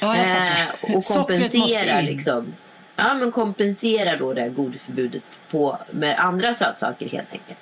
Ja. 0.00 0.16
Eh, 0.16 0.96
och 0.96 1.04
kompenserar 1.14 2.00
in. 2.00 2.06
liksom. 2.06 2.54
Ja, 2.96 3.14
men 3.14 3.32
kompenserar 3.32 4.16
då 4.16 4.32
det 4.32 4.40
här 4.40 4.48
godisförbudet 4.48 5.22
på, 5.50 5.78
med 5.90 6.18
andra 6.18 6.54
sötsaker 6.54 7.08
helt 7.08 7.32
enkelt. 7.32 7.58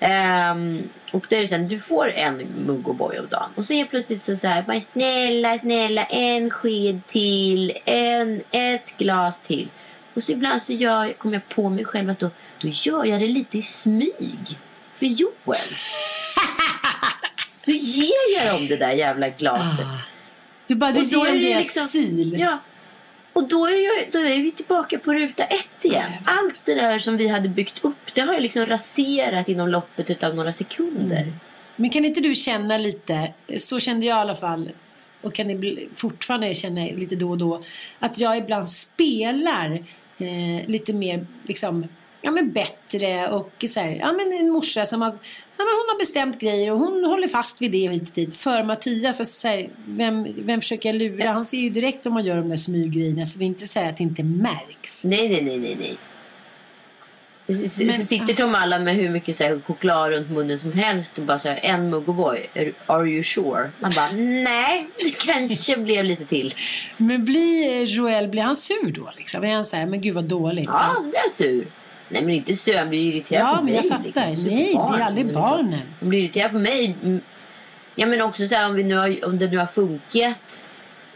Ehm, 0.00 0.88
och 1.12 1.26
då 1.28 1.36
är 1.36 1.40
det 1.40 1.48
sen, 1.48 1.68
du 1.68 1.80
får 1.80 2.10
en 2.10 2.36
mugg 2.66 2.86
O'boy 2.86 3.18
om 3.18 3.26
dagen. 3.30 3.50
Och 3.54 3.66
så 3.66 3.74
är 3.74 3.84
plötsligt 3.84 4.22
så, 4.22 4.36
så 4.36 4.48
här, 4.48 4.62
bara, 4.62 4.80
snälla, 4.92 5.58
snälla, 5.58 6.04
en 6.04 6.50
sked 6.50 7.00
till, 7.06 7.78
en, 7.84 8.42
ett 8.50 8.96
glas 8.98 9.40
till. 9.40 9.68
Och 10.14 10.22
så 10.22 10.32
ibland 10.32 10.62
så 10.62 10.72
gör, 10.72 11.12
kommer 11.12 11.34
jag 11.34 11.48
på 11.48 11.68
mig 11.68 11.84
själv 11.84 12.10
att 12.10 12.18
då, 12.18 12.30
då 12.60 12.68
gör 12.68 13.04
jag 13.04 13.20
det 13.20 13.26
lite 13.28 13.58
i 13.58 13.62
smyg. 13.62 14.58
För 14.98 15.06
Joel. 15.06 15.32
Då 17.66 17.72
ger 17.72 18.36
jag 18.38 18.54
dem 18.54 18.66
det 18.66 18.76
där 18.76 18.92
jävla 18.92 19.28
glaset. 19.28 19.86
Du 20.66 20.74
bara, 20.74 20.92
du 20.92 20.98
Och 20.98 21.04
ger 21.04 21.32
dem 21.32 21.40
deras 21.40 21.62
liksom- 21.64 21.86
sil. 21.94 22.30
Ja. 22.38 22.58
Och 23.32 23.48
då 23.48 23.66
är, 23.66 23.84
jag, 23.84 24.12
då 24.12 24.18
är 24.18 24.42
vi 24.42 24.52
tillbaka 24.52 24.98
på 24.98 25.12
ruta 25.14 25.44
ett 25.44 25.84
igen. 25.84 26.10
Allt 26.24 26.60
det 26.64 26.74
där 26.74 26.98
som 26.98 27.16
vi 27.16 27.28
hade 27.28 27.48
byggt 27.48 27.84
upp, 27.84 28.14
det 28.14 28.20
har 28.20 28.32
jag 28.32 28.42
liksom 28.42 28.66
raserat 28.66 29.48
inom 29.48 29.68
loppet 29.68 30.22
av 30.22 30.34
några 30.34 30.52
sekunder. 30.52 31.32
Men 31.76 31.90
kan 31.90 32.04
inte 32.04 32.20
du 32.20 32.34
känna 32.34 32.78
lite, 32.78 33.32
så 33.58 33.80
kände 33.80 34.06
jag 34.06 34.16
i 34.16 34.20
alla 34.20 34.34
fall 34.34 34.70
och 35.20 35.34
kan 35.34 35.78
fortfarande 35.96 36.54
känna 36.54 36.80
lite 36.80 37.16
då 37.16 37.30
och 37.30 37.38
då 37.38 37.64
att 37.98 38.18
jag 38.18 38.38
ibland 38.38 38.68
spelar 38.68 39.84
eh, 40.18 40.68
lite 40.68 40.92
mer 40.92 41.26
liksom 41.44 41.86
Ja 42.24 42.30
men 42.30 42.52
bättre 42.52 43.28
och 43.28 43.64
så 43.68 43.80
här, 43.80 43.90
ja 43.90 44.12
men 44.12 44.32
en 44.40 44.50
morsa 44.50 44.86
som 44.86 45.02
har, 45.02 45.10
ja, 45.10 45.18
men 45.56 45.66
hon 45.66 45.88
har 45.88 45.98
bestämt 45.98 46.40
grejer 46.40 46.72
och 46.72 46.78
hon 46.78 47.04
håller 47.04 47.28
fast 47.28 47.62
vid 47.62 47.72
det 47.72 47.88
och 47.88 47.94
inte 47.94 48.12
dit. 48.12 48.36
För 48.36 48.64
Mattias, 48.64 49.20
alltså, 49.20 49.40
så 49.40 49.48
här, 49.48 49.70
vem, 49.86 50.26
vem 50.46 50.60
försöker 50.60 50.88
jag 50.88 50.96
lura? 50.96 51.30
Han 51.30 51.44
ser 51.44 51.58
ju 51.58 51.70
direkt 51.70 52.06
om 52.06 52.14
man 52.14 52.24
gör 52.24 52.36
de 52.36 52.48
där 52.48 52.56
smyggrejerna 52.56 53.26
så 53.26 53.38
det 53.38 53.44
är 53.44 53.46
inte 53.46 53.66
så 53.66 53.78
här 53.78 53.88
att 53.88 53.96
det 53.96 54.02
inte 54.02 54.22
märks. 54.22 55.04
Nej, 55.04 55.28
nej, 55.28 55.42
nej, 55.44 55.58
nej, 55.58 55.76
nej. 55.80 55.96
Men- 57.58 57.92
så 57.92 58.02
sitter 58.02 58.34
Tom 58.34 58.54
Allan 58.54 58.84
med 58.84 58.94
hur 58.96 59.08
mycket 59.08 59.36
så 59.38 59.44
här, 59.44 59.60
choklad 59.66 60.10
runt 60.10 60.30
munnen 60.30 60.58
som 60.58 60.72
helst 60.72 61.18
och 61.18 61.22
bara 61.24 61.38
så 61.38 61.48
här, 61.48 61.60
en 61.62 61.90
mugg 61.90 62.04
O'boy. 62.08 62.46
Are, 62.56 62.72
are 62.86 63.08
you 63.08 63.22
sure? 63.22 63.70
Man 63.80 63.90
bara, 63.96 64.10
nej, 64.12 64.88
det 64.98 65.10
kanske 65.10 65.76
blev 65.76 66.04
lite 66.04 66.24
till. 66.24 66.54
Men 66.96 67.24
blir 67.24 67.72
eh, 67.72 67.82
Joel, 67.82 68.28
blir 68.28 68.42
han 68.42 68.56
sur 68.56 68.92
då 68.92 69.10
liksom? 69.16 69.44
Är 69.44 69.54
han 69.54 69.64
så 69.64 69.76
här, 69.76 69.86
men 69.86 70.00
gud 70.00 70.14
vad 70.14 70.24
dåligt. 70.24 70.66
Ja, 70.66 70.72
han 70.72 71.10
blir 71.10 71.20
sur. 71.46 71.66
Nej, 72.08 72.22
men 72.22 72.30
inte 72.34 72.56
sur. 72.56 72.76
Han 72.78 72.88
blir 72.88 73.12
irriterad 73.14 73.42
Ja, 73.42 73.48
på 73.48 73.54
men 73.54 73.64
mig. 73.64 73.74
jag 73.74 73.84
fattar. 73.88 74.30
liksom. 74.30 74.48
Nej, 74.50 74.72
det 74.74 75.00
är 75.02 75.06
aldrig 75.06 75.26
Men 75.26 75.34
barnen. 75.34 75.80
Han 76.00 76.08
blir 76.08 76.18
irriterad 76.20 76.50
på 76.50 76.58
mig. 76.58 76.96
Mm. 77.02 77.20
Ja, 77.94 78.06
men 78.06 78.22
också 78.22 78.46
så 78.46 78.54
här, 78.54 78.66
om, 78.66 78.74
vi 78.74 78.84
nu 78.84 78.94
har, 78.94 79.24
om 79.24 79.38
det 79.38 79.50
nu 79.50 79.56
har 79.58 79.66
funkat 79.66 80.64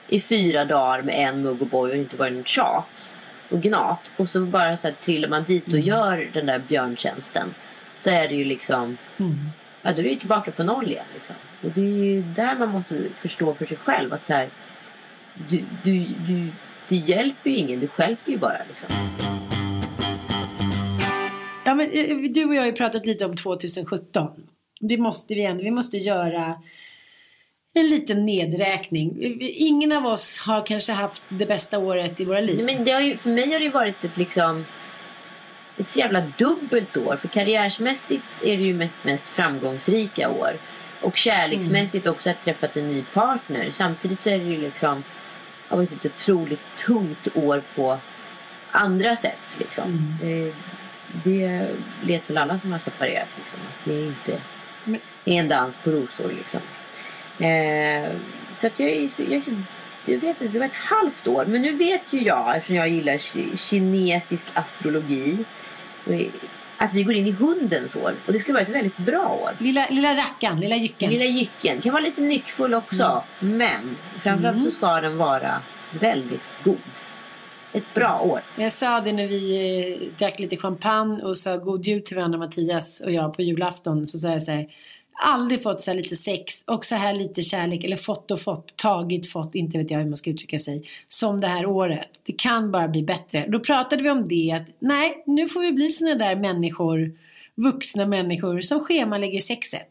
i 0.09 0.21
fyra 0.21 0.64
dagar 0.64 1.02
med 1.02 1.28
en 1.28 1.43
mugg 1.43 1.61
O'boy 1.61 1.90
och 1.90 1.97
inte 1.97 2.16
varit 2.16 2.33
något 2.33 2.49
tjat 2.49 3.12
och 3.50 3.62
gnat. 3.62 4.10
Och 4.16 4.28
så 4.28 4.40
bara 4.40 4.76
så 4.76 4.88
här, 4.88 4.94
trillar 4.94 5.28
man 5.28 5.44
dit 5.44 5.66
och 5.66 5.72
Mm. 5.72 5.86
gör 5.86 6.30
den 6.32 6.46
där 6.46 6.58
björntjänsten. 6.58 7.54
Så 7.98 8.10
är 8.10 8.28
det 8.28 8.34
ju 8.34 8.44
liksom... 8.44 8.96
Mm. 9.18 9.34
Ja, 9.82 9.92
då 9.92 9.98
är 9.98 10.02
det 10.02 10.08
ju 10.08 10.16
tillbaka 10.16 10.50
på 10.52 10.62
noll 10.62 10.90
igen. 10.90 11.04
Liksom. 11.14 11.34
Och 11.62 11.70
det 11.70 11.80
är 11.80 12.04
ju 12.04 12.22
där 12.22 12.56
man 12.58 12.68
måste 12.68 13.00
förstå 13.20 13.54
för 13.54 13.66
sig 13.66 13.76
själv 13.76 14.12
att 14.12 14.26
så 14.26 14.32
här, 14.32 14.48
du, 15.48 15.64
du, 15.84 16.04
du, 16.26 16.48
det 16.88 16.96
hjälper 16.96 17.50
ju 17.50 17.56
ingen. 17.56 17.80
Du 17.80 17.88
stjälper 17.88 18.32
ju 18.32 18.38
bara. 18.38 18.58
Liksom. 18.68 18.88
Ja, 21.64 21.74
men 21.74 21.90
eh, 21.92 22.16
du 22.34 22.44
och 22.44 22.54
jag 22.54 22.60
har 22.60 22.66
ju 22.66 22.72
pratat 22.72 23.06
lite 23.06 23.24
om 23.26 23.36
2017. 23.36 24.30
Det 24.80 24.96
måste 24.98 25.34
vi 25.34 25.42
ändå. 25.44 25.62
Vi 25.64 25.70
måste 25.70 25.96
göra 25.96 26.54
en 27.80 27.88
liten 27.88 28.26
nedräkning. 28.26 29.16
Ingen 29.40 29.92
av 29.92 30.06
oss 30.06 30.38
har 30.38 30.66
kanske 30.66 30.92
haft 30.92 31.23
det 31.28 31.47
bästa 31.47 31.78
året 31.78 32.21
i 32.21 32.25
våra 32.25 32.40
liv. 32.40 32.64
Men 32.64 32.85
det 32.85 32.90
har 32.90 33.00
ju, 33.00 33.16
för 33.16 33.30
mig 33.30 33.52
har 33.52 33.61
det 33.61 33.68
varit 33.68 34.04
ett 34.04 34.16
liksom 34.16 34.64
ett 35.78 35.90
så 35.90 35.99
jävla 35.99 36.23
dubbelt 36.38 36.97
år. 36.97 37.16
För 37.16 37.28
karriärsmässigt 37.28 38.42
är 38.45 38.56
det 38.56 38.62
ju 38.62 38.75
mest, 38.75 38.97
mest 39.02 39.25
framgångsrika 39.25 40.28
år. 40.28 40.56
Och 41.00 41.16
kärleksmässigt 41.16 42.06
också 42.06 42.30
att 42.30 42.45
träffat 42.45 42.76
en 42.76 42.88
ny 42.88 43.02
partner. 43.02 43.71
Samtidigt 43.73 44.23
så 44.23 44.30
är 44.30 44.38
det 44.38 44.45
ju 44.45 44.61
liksom 44.61 45.04
har 45.68 45.76
varit 45.76 45.92
ett 45.92 46.06
otroligt 46.06 46.76
tungt 46.87 47.37
år 47.37 47.62
på 47.75 47.99
andra 48.71 49.16
sätt. 49.16 49.56
Liksom. 49.59 50.18
Mm. 50.23 50.49
Eh, 50.49 50.54
Det 51.25 51.68
vet 52.04 52.30
väl 52.30 52.38
alla 52.38 52.59
som 52.59 52.73
har 52.73 52.78
separerat. 52.78 53.28
Liksom. 53.38 53.59
Att 53.68 53.85
det 53.85 53.95
är 53.95 54.06
inte 54.06 54.40
är 55.25 55.40
en 55.40 55.49
dans 55.49 55.76
på 55.76 55.90
rosor. 55.90 56.33
Liksom. 56.37 56.61
Eh, 57.38 58.12
så 58.55 58.66
att 58.66 58.81
jag, 58.81 59.11
jag, 59.28 59.43
jag 60.07 60.19
vet 60.19 60.40
inte, 60.40 60.49
det 60.49 60.59
var 60.59 60.66
ett 60.66 60.75
halvt 60.75 61.26
år. 61.26 61.45
Men 61.47 61.62
nu 61.62 61.73
vet 61.73 62.02
ju 62.11 62.23
jag, 62.23 62.57
eftersom 62.57 62.76
jag 62.76 62.88
gillar 62.88 63.12
ki- 63.16 63.57
kinesisk 63.57 64.47
astrologi, 64.55 65.38
eh, 66.07 66.26
att 66.78 66.95
vi 66.95 67.02
går 67.02 67.14
in 67.14 67.26
i 67.26 67.31
hundens 67.31 67.97
år. 67.97 68.14
Och 68.26 68.33
det 68.33 68.40
ska 68.40 68.52
vara 68.52 68.62
ett 68.62 68.69
väldigt 68.69 68.97
bra 68.97 69.28
år. 69.43 69.50
Lilla, 69.59 69.87
lilla 69.90 70.14
rackan, 70.14 70.61
lilla 70.61 70.76
jycken. 70.76 71.11
Lilla 71.11 71.25
jycken 71.25 71.81
kan 71.81 71.93
vara 71.93 72.02
lite 72.02 72.21
nyckfull 72.21 72.75
också. 72.75 73.25
Men 73.40 73.97
framförallt 74.23 74.62
så 74.64 74.71
ska 74.71 75.00
den 75.00 75.16
vara 75.16 75.62
väldigt 76.00 76.49
god. 76.64 76.76
Ett 77.73 77.95
bra 77.95 78.21
år. 78.21 78.40
Jag 78.57 78.73
sa 78.73 79.00
det 79.00 79.12
när 79.12 79.26
vi 79.26 79.57
eh, 80.02 80.19
drack 80.19 80.38
lite 80.38 80.57
champagne 80.57 81.23
och 81.23 81.37
sa 81.37 81.57
god 81.57 81.87
jul 81.87 82.02
till 82.02 82.16
varandra 82.16 82.38
Mattias 82.38 83.00
och 83.00 83.12
jag 83.12 83.37
på 83.37 83.43
julafton. 83.43 84.07
Så 84.07 84.19
sa 84.19 84.28
jag 84.28 84.43
så 84.43 84.52
här. 84.52 84.66
Aldrig 85.25 85.62
fått 85.62 85.82
så 85.82 85.90
här 85.90 85.96
lite 85.96 86.16
sex 86.16 86.64
och 86.66 86.85
så 86.85 86.94
här 86.94 87.14
lite 87.14 87.42
kärlek. 87.42 87.85
Eller 87.85 87.96
fått 87.96 88.30
och 88.30 88.40
fått, 88.40 88.76
tagit, 88.76 89.32
fått. 89.32 89.54
Inte 89.54 89.78
vet 89.78 89.90
jag 89.90 89.99
hur 89.99 90.06
man 90.06 90.16
ska 90.16 90.30
uttrycka 90.30 90.58
sig. 90.58 90.82
Som 91.08 91.40
det 91.40 91.46
här 91.46 91.66
året. 91.66 92.08
Det 92.23 92.32
kan 92.32 92.70
bara 92.70 92.88
bli 92.88 93.02
bättre. 93.02 93.46
Då 93.49 93.61
pratade 93.61 94.02
vi 94.02 94.11
om 94.11 94.28
det. 94.28 94.52
Att, 94.61 94.68
nej, 94.78 95.23
nu 95.26 95.49
får 95.49 95.61
vi 95.61 95.73
bli 95.73 95.90
såna 95.90 96.14
där 96.14 96.37
människor. 96.37 97.12
Vuxna 97.54 98.06
människor 98.06 98.61
som 98.61 98.80
schemalägger 98.80 99.40
sexet. 99.40 99.88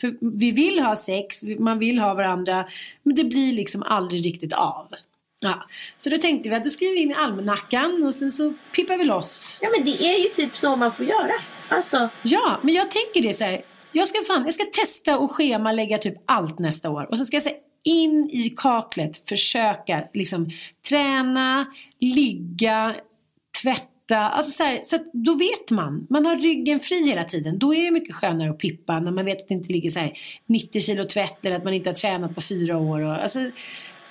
För 0.00 0.16
vi 0.20 0.50
vill 0.50 0.80
ha 0.80 0.96
sex, 0.96 1.42
man 1.58 1.78
vill 1.78 1.98
ha 1.98 2.14
varandra. 2.14 2.64
Men 3.02 3.16
det 3.16 3.24
blir 3.24 3.52
liksom 3.52 3.82
aldrig 3.82 4.26
riktigt 4.26 4.52
av. 4.52 4.86
Ja. 5.40 5.62
Så 5.98 6.10
då 6.10 6.16
tänkte 6.18 6.48
vi 6.48 6.54
att 6.54 6.64
då 6.64 6.70
skriver 6.70 6.94
vi 6.94 7.00
in 7.00 7.10
i 7.10 7.14
almanackan 7.14 8.02
och 8.06 8.14
sen 8.14 8.30
så 8.30 8.54
pippar 8.74 8.96
vi 8.96 9.04
loss. 9.04 9.58
Ja 9.60 9.68
men 9.76 9.84
det 9.84 10.02
är 10.02 10.22
ju 10.22 10.28
typ 10.28 10.56
så 10.56 10.76
man 10.76 10.94
får 10.94 11.04
göra. 11.04 11.32
Alltså, 11.68 12.08
Ja, 12.22 12.60
men 12.62 12.74
jag 12.74 12.90
tänker 12.90 13.22
det 13.22 13.32
så 13.32 13.44
här. 13.44 13.62
Jag 13.92 14.08
ska, 14.08 14.18
fan, 14.26 14.44
jag 14.44 14.54
ska 14.54 14.64
testa 14.64 15.18
och 15.18 15.32
schemalägga 15.32 15.98
typ 15.98 16.14
allt 16.26 16.58
nästa 16.58 16.90
år. 16.90 17.10
Och 17.10 17.18
så 17.18 17.24
ska 17.24 17.36
jag 17.36 17.42
säga 17.42 17.56
in 17.84 18.30
i 18.32 18.54
kaklet 18.56 19.28
försöka 19.28 20.04
liksom 20.14 20.50
träna, 20.88 21.66
ligga, 22.00 22.94
tvätta. 23.62 23.88
Alltså 24.18 24.52
så, 24.52 24.62
här, 24.62 24.80
så 24.82 24.98
då 25.12 25.34
vet 25.34 25.70
man. 25.70 26.06
Man 26.10 26.26
har 26.26 26.36
ryggen 26.36 26.80
fri 26.80 27.08
hela 27.08 27.24
tiden. 27.24 27.58
Då 27.58 27.74
är 27.74 27.84
det 27.84 27.90
mycket 27.90 28.14
skönare 28.14 28.50
att 28.50 28.58
pippa 28.58 29.00
när 29.00 29.10
man 29.10 29.24
vet 29.24 29.42
att 29.42 29.48
det 29.48 29.54
inte 29.54 29.72
ligger 29.72 29.90
så 29.90 29.98
här 29.98 30.18
90 30.46 30.80
kilo 30.80 31.04
tvätt 31.04 31.46
eller 31.46 31.56
att 31.56 31.64
man 31.64 31.74
inte 31.74 31.90
har 31.90 31.94
tränat 31.94 32.34
på 32.34 32.40
fyra 32.40 32.78
år. 32.78 33.00
Och, 33.00 33.22
alltså, 33.22 33.38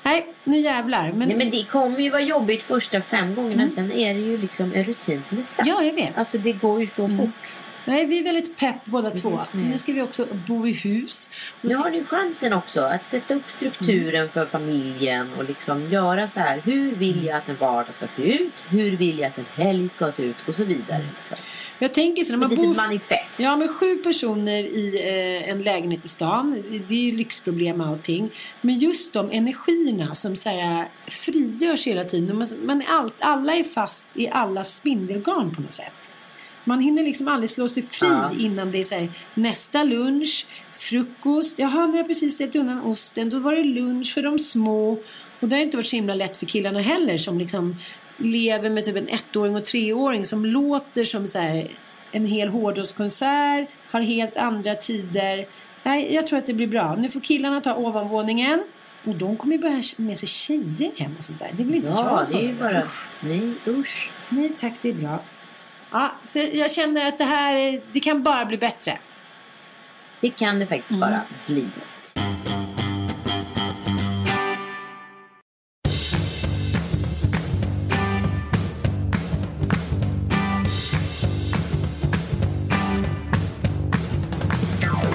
nej, 0.04 0.28
nu 0.44 0.60
jävlar. 0.60 1.12
Men, 1.12 1.28
nej, 1.28 1.38
men 1.38 1.50
det 1.50 1.64
kommer 1.64 2.00
ju 2.00 2.10
vara 2.10 2.22
jobbigt 2.22 2.64
första 2.64 3.02
fem 3.02 3.36
gångerna. 3.36 3.70
Sen 3.70 3.92
är 3.92 4.14
det 4.14 4.20
ju 4.20 4.38
liksom 4.38 4.74
en 4.74 4.84
rutin 4.84 5.24
som 5.24 5.38
är 5.38 5.44
satt. 5.44 5.68
Ja, 5.68 5.84
jag 5.84 5.94
vet. 5.94 6.18
Alltså 6.18 6.38
det 6.38 6.52
går 6.52 6.82
ju 6.82 6.88
så 6.88 7.08
fort. 7.08 7.61
Nej, 7.86 8.06
vi 8.06 8.20
är 8.20 8.24
väldigt 8.24 8.58
pepp 8.58 8.86
båda 8.86 9.12
två. 9.12 9.40
Nu 9.52 9.78
ska 9.78 9.94
vi 9.94 10.02
också 10.02 10.28
bo 10.48 10.68
i 10.68 10.72
hus. 10.72 11.30
Nu 11.62 11.76
har 11.76 11.92
du 11.92 12.06
chansen 12.06 12.54
också 12.54 12.82
att 12.82 13.10
sätta 13.10 13.36
upp 13.36 13.44
strukturen 13.56 14.30
för 14.30 14.46
familjen 14.46 15.34
och 15.38 15.44
liksom 15.44 15.90
göra 15.90 16.28
så 16.28 16.40
här. 16.40 16.62
Hur 16.66 16.96
vill 16.96 17.26
jag 17.26 17.38
att 17.38 17.50
en 17.50 17.56
vardag 17.56 17.96
ska 17.96 18.08
se 18.08 18.22
ut? 18.22 18.54
Hur 18.70 18.98
vill 18.98 19.20
jag 19.20 19.28
att 19.28 19.38
en 19.38 19.46
helg 19.56 19.90
ska 19.90 20.12
se 20.12 20.24
ut? 20.24 20.36
Och 20.48 20.56
så 20.56 20.64
vidare. 20.64 21.06
Liksom. 21.30 21.46
Jag 21.80 21.94
tänker 21.94 22.24
så 22.24 22.32
när 22.32 22.38
man 22.38 22.56
bor... 22.56 22.76
manifest. 22.76 23.40
Ja, 23.40 23.56
men 23.56 23.68
sju 23.68 23.96
personer 23.96 24.64
i 24.64 25.02
eh, 25.44 25.50
en 25.50 25.64
lägenhet 25.64 26.06
i 26.06 26.08
stan. 26.08 26.64
Det 26.88 26.94
är 26.94 27.12
ju 27.12 27.18
lyxproblem 27.18 27.82
och 27.82 27.88
allting. 27.88 28.30
Men 28.62 28.78
just 28.78 29.14
de 29.14 29.32
energierna 29.32 30.16
som 30.16 30.36
så 30.36 30.50
här, 30.50 30.88
frigörs 31.08 31.88
hela 31.88 32.04
tiden. 32.04 32.38
Man, 32.38 32.48
man 32.64 32.82
är 32.82 32.86
allt, 32.88 33.16
alla 33.20 33.54
är 33.54 33.64
fast 33.64 34.10
i 34.14 34.30
alla 34.30 34.64
spindelgarn 34.64 35.56
på 35.56 35.62
något 35.62 35.74
sätt. 35.74 36.11
Man 36.64 36.80
hinner 36.80 37.04
liksom 37.04 37.28
aldrig 37.28 37.50
slå 37.50 37.68
sig 37.68 37.84
fri 37.84 38.08
Ja. 38.08 38.32
innan 38.40 38.72
det 38.72 38.80
är 38.80 38.84
så 38.84 38.96
här, 38.96 39.10
nästa 39.34 39.84
lunch, 39.84 40.48
frukost. 40.74 41.54
Jaha, 41.60 41.86
nu 41.86 41.92
har 41.92 41.98
jag 41.98 42.08
precis 42.08 42.34
ställt 42.36 42.56
undan 42.56 42.82
osten. 42.82 43.30
Då 43.30 43.40
var 43.40 43.56
det 43.56 43.64
lunch 43.64 44.14
för 44.14 44.22
de 44.22 44.40
små. 44.40 44.92
Och 45.40 45.48
det 45.48 45.56
har 45.56 45.64
inte 45.64 45.78
varit 45.78 45.86
så 45.86 45.96
himla 45.96 46.16
lätt 46.16 46.38
för 46.38 46.46
killarna 46.46 46.80
heller 46.82 47.18
som 47.18 47.40
liksom 47.40 47.76
lever 48.18 48.70
med 48.70 48.86
typ 48.86 48.96
en 48.98 49.08
ettåring 49.08 49.56
och 49.56 49.66
treåring 49.66 50.26
som 50.26 50.46
låter 50.46 51.04
som 51.04 51.28
så 51.28 51.40
här, 51.40 51.72
en 52.12 52.26
hel 52.26 52.50
hårdrockskonsert, 52.50 53.70
har 53.92 54.02
helt 54.02 54.38
andra 54.38 54.76
tider. 54.76 55.46
Nej, 55.84 56.14
jag 56.14 56.28
tror 56.28 56.40
att 56.40 56.46
det 56.48 56.54
blir 56.54 56.68
bra. 56.68 56.96
Nu 56.96 57.10
får 57.10 57.20
killarna 57.20 57.62
ta 57.62 57.76
ovanvåningen. 57.76 58.64
Och 59.04 59.16
de 59.16 59.38
kommer 59.38 59.56
ju 59.56 59.62
börja 59.62 59.82
med 59.98 60.20
sig 60.20 60.28
tjejer 60.28 60.92
hem 60.98 61.16
och 61.18 61.24
sånt 61.24 61.40
där. 61.40 61.50
Det 61.58 61.64
vill 61.64 61.76
inte 61.76 61.88
Ja, 61.88 62.26
jag 62.30 62.40
det 62.40 62.46
är 62.46 62.48
ju 62.48 62.54
bara... 62.54 62.84
Nej, 63.22 63.54
usch. 63.68 64.10
Nej 64.30 64.52
tack, 64.60 64.74
det 64.82 64.90
är 64.90 64.94
bra. 64.94 65.20
Ja, 65.92 66.12
så 66.24 66.40
jag 66.54 66.72
känner 66.72 67.08
att 67.08 67.18
det 67.18 67.24
här, 67.24 67.56
är- 67.56 67.82
det 67.92 68.00
kan 68.00 68.24
bara 68.24 68.46
bli 68.46 68.58
bättre. 68.58 68.98
Det 70.22 70.30
kan 70.30 70.60
det 70.60 70.68
faktiskt 70.68 70.90
Mm. 70.90 71.00
bara 71.00 71.22
bli. 71.46 71.68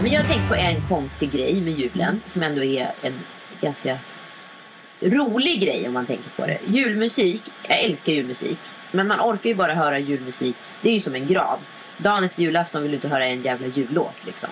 Men 0.02 0.12
jag 0.12 0.20
har 0.20 0.28
tänkt 0.28 0.48
på 0.48 0.54
en 0.54 0.82
konstig 0.88 1.32
grej 1.32 1.60
med 1.60 1.72
julen 1.78 2.20
som 2.28 2.42
ändå 2.42 2.64
är 2.64 2.92
en 3.02 3.14
ganska 3.60 3.98
rolig 5.00 5.60
grej 5.60 5.86
om 5.88 5.94
man 5.94 6.06
tänker 6.06 6.30
på 6.36 6.46
det. 6.46 6.58
Julmusik, 6.66 7.42
jag 7.68 7.80
älskar 7.84 8.12
julmusik. 8.12 8.58
Men 8.92 9.06
man 9.06 9.20
orkar 9.20 9.50
ju 9.50 9.54
bara 9.54 9.74
höra 9.74 9.98
julmusik, 9.98 10.56
det 10.82 10.88
är 10.88 10.94
ju 10.94 11.00
som 11.00 11.14
en 11.14 11.26
grav. 11.26 11.58
Dagen 11.98 12.24
efter 12.24 12.42
julafton 12.42 12.82
vill 12.82 12.90
du 12.90 12.94
inte 12.94 13.08
höra 13.08 13.26
en 13.26 13.42
jävla 13.42 13.66
jullåt 13.66 14.26
liksom. 14.26 14.48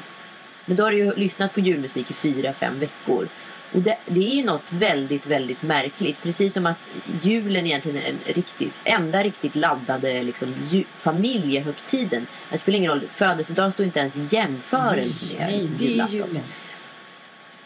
Men 0.65 0.77
då 0.77 0.83
har 0.85 0.91
du 0.91 0.97
ju 0.97 1.15
lyssnat 1.15 1.55
på 1.55 1.61
julmusik 1.61 2.11
i 2.11 2.15
fyra, 2.15 2.53
fem 2.53 2.79
veckor. 2.79 3.29
Och 3.73 3.81
det, 3.81 3.99
det 4.07 4.33
är 4.33 4.35
ju 4.35 4.45
något 4.45 4.63
väldigt, 4.69 5.27
väldigt 5.27 5.63
märkligt. 5.63 6.23
Precis 6.23 6.53
som 6.53 6.67
att 6.67 6.91
julen 7.23 7.67
egentligen 7.67 8.03
är 8.03 8.09
en 8.09 8.19
riktigt, 8.35 8.73
enda 8.85 9.23
riktigt 9.23 9.57
laddade 9.57 10.23
liksom, 10.23 10.49
ju, 10.71 10.85
familjehögtiden. 11.01 12.27
Det 12.51 12.59
spelar 12.59 12.79
ingen 12.79 12.91
roll, 12.91 13.09
födelsedag 13.15 13.73
står 13.73 13.87
inte 13.87 13.99
ens 14.01 14.17
i 14.17 14.27
jämförelse 14.31 15.39
med 15.39 15.49
Nej, 15.49 15.61
liksom, 15.61 15.79
det 15.79 15.85
är 15.85 15.89
julafton. 15.89 16.19
julen. 16.19 16.43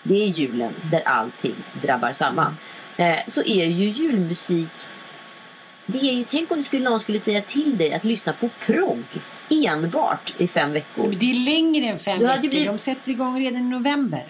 Det 0.02 0.22
är 0.22 0.26
julen 0.26 0.72
där 0.82 1.02
allting 1.04 1.54
drabbar 1.82 2.12
samman. 2.12 2.56
Eh, 2.96 3.18
så 3.26 3.42
är 3.42 3.64
ju 3.64 3.88
julmusik 3.88 4.68
det 5.90 5.98
är 5.98 6.12
ju, 6.12 6.24
tänk 6.24 6.50
om 6.50 6.58
du 6.58 6.64
skulle, 6.64 6.84
någon 6.90 7.00
skulle 7.00 7.18
säga 7.20 7.42
till 7.42 7.76
dig 7.78 7.92
att 7.92 8.04
lyssna 8.04 8.32
på 8.32 8.48
progg 8.66 9.04
enbart 9.50 10.34
i 10.38 10.48
fem 10.48 10.72
veckor. 10.72 11.08
Men 11.08 11.18
det 11.18 11.30
är 11.30 11.34
längre 11.54 11.86
än 11.86 11.98
fem 11.98 12.18
Du 12.18 12.26
hade 12.26 12.36
veckor. 12.38 12.50
blivit- 12.50 12.68
De 12.68 12.78
sätter 12.78 13.10
igång 13.10 13.40
redan 13.40 13.60
i 13.60 13.64
november. 13.64 14.24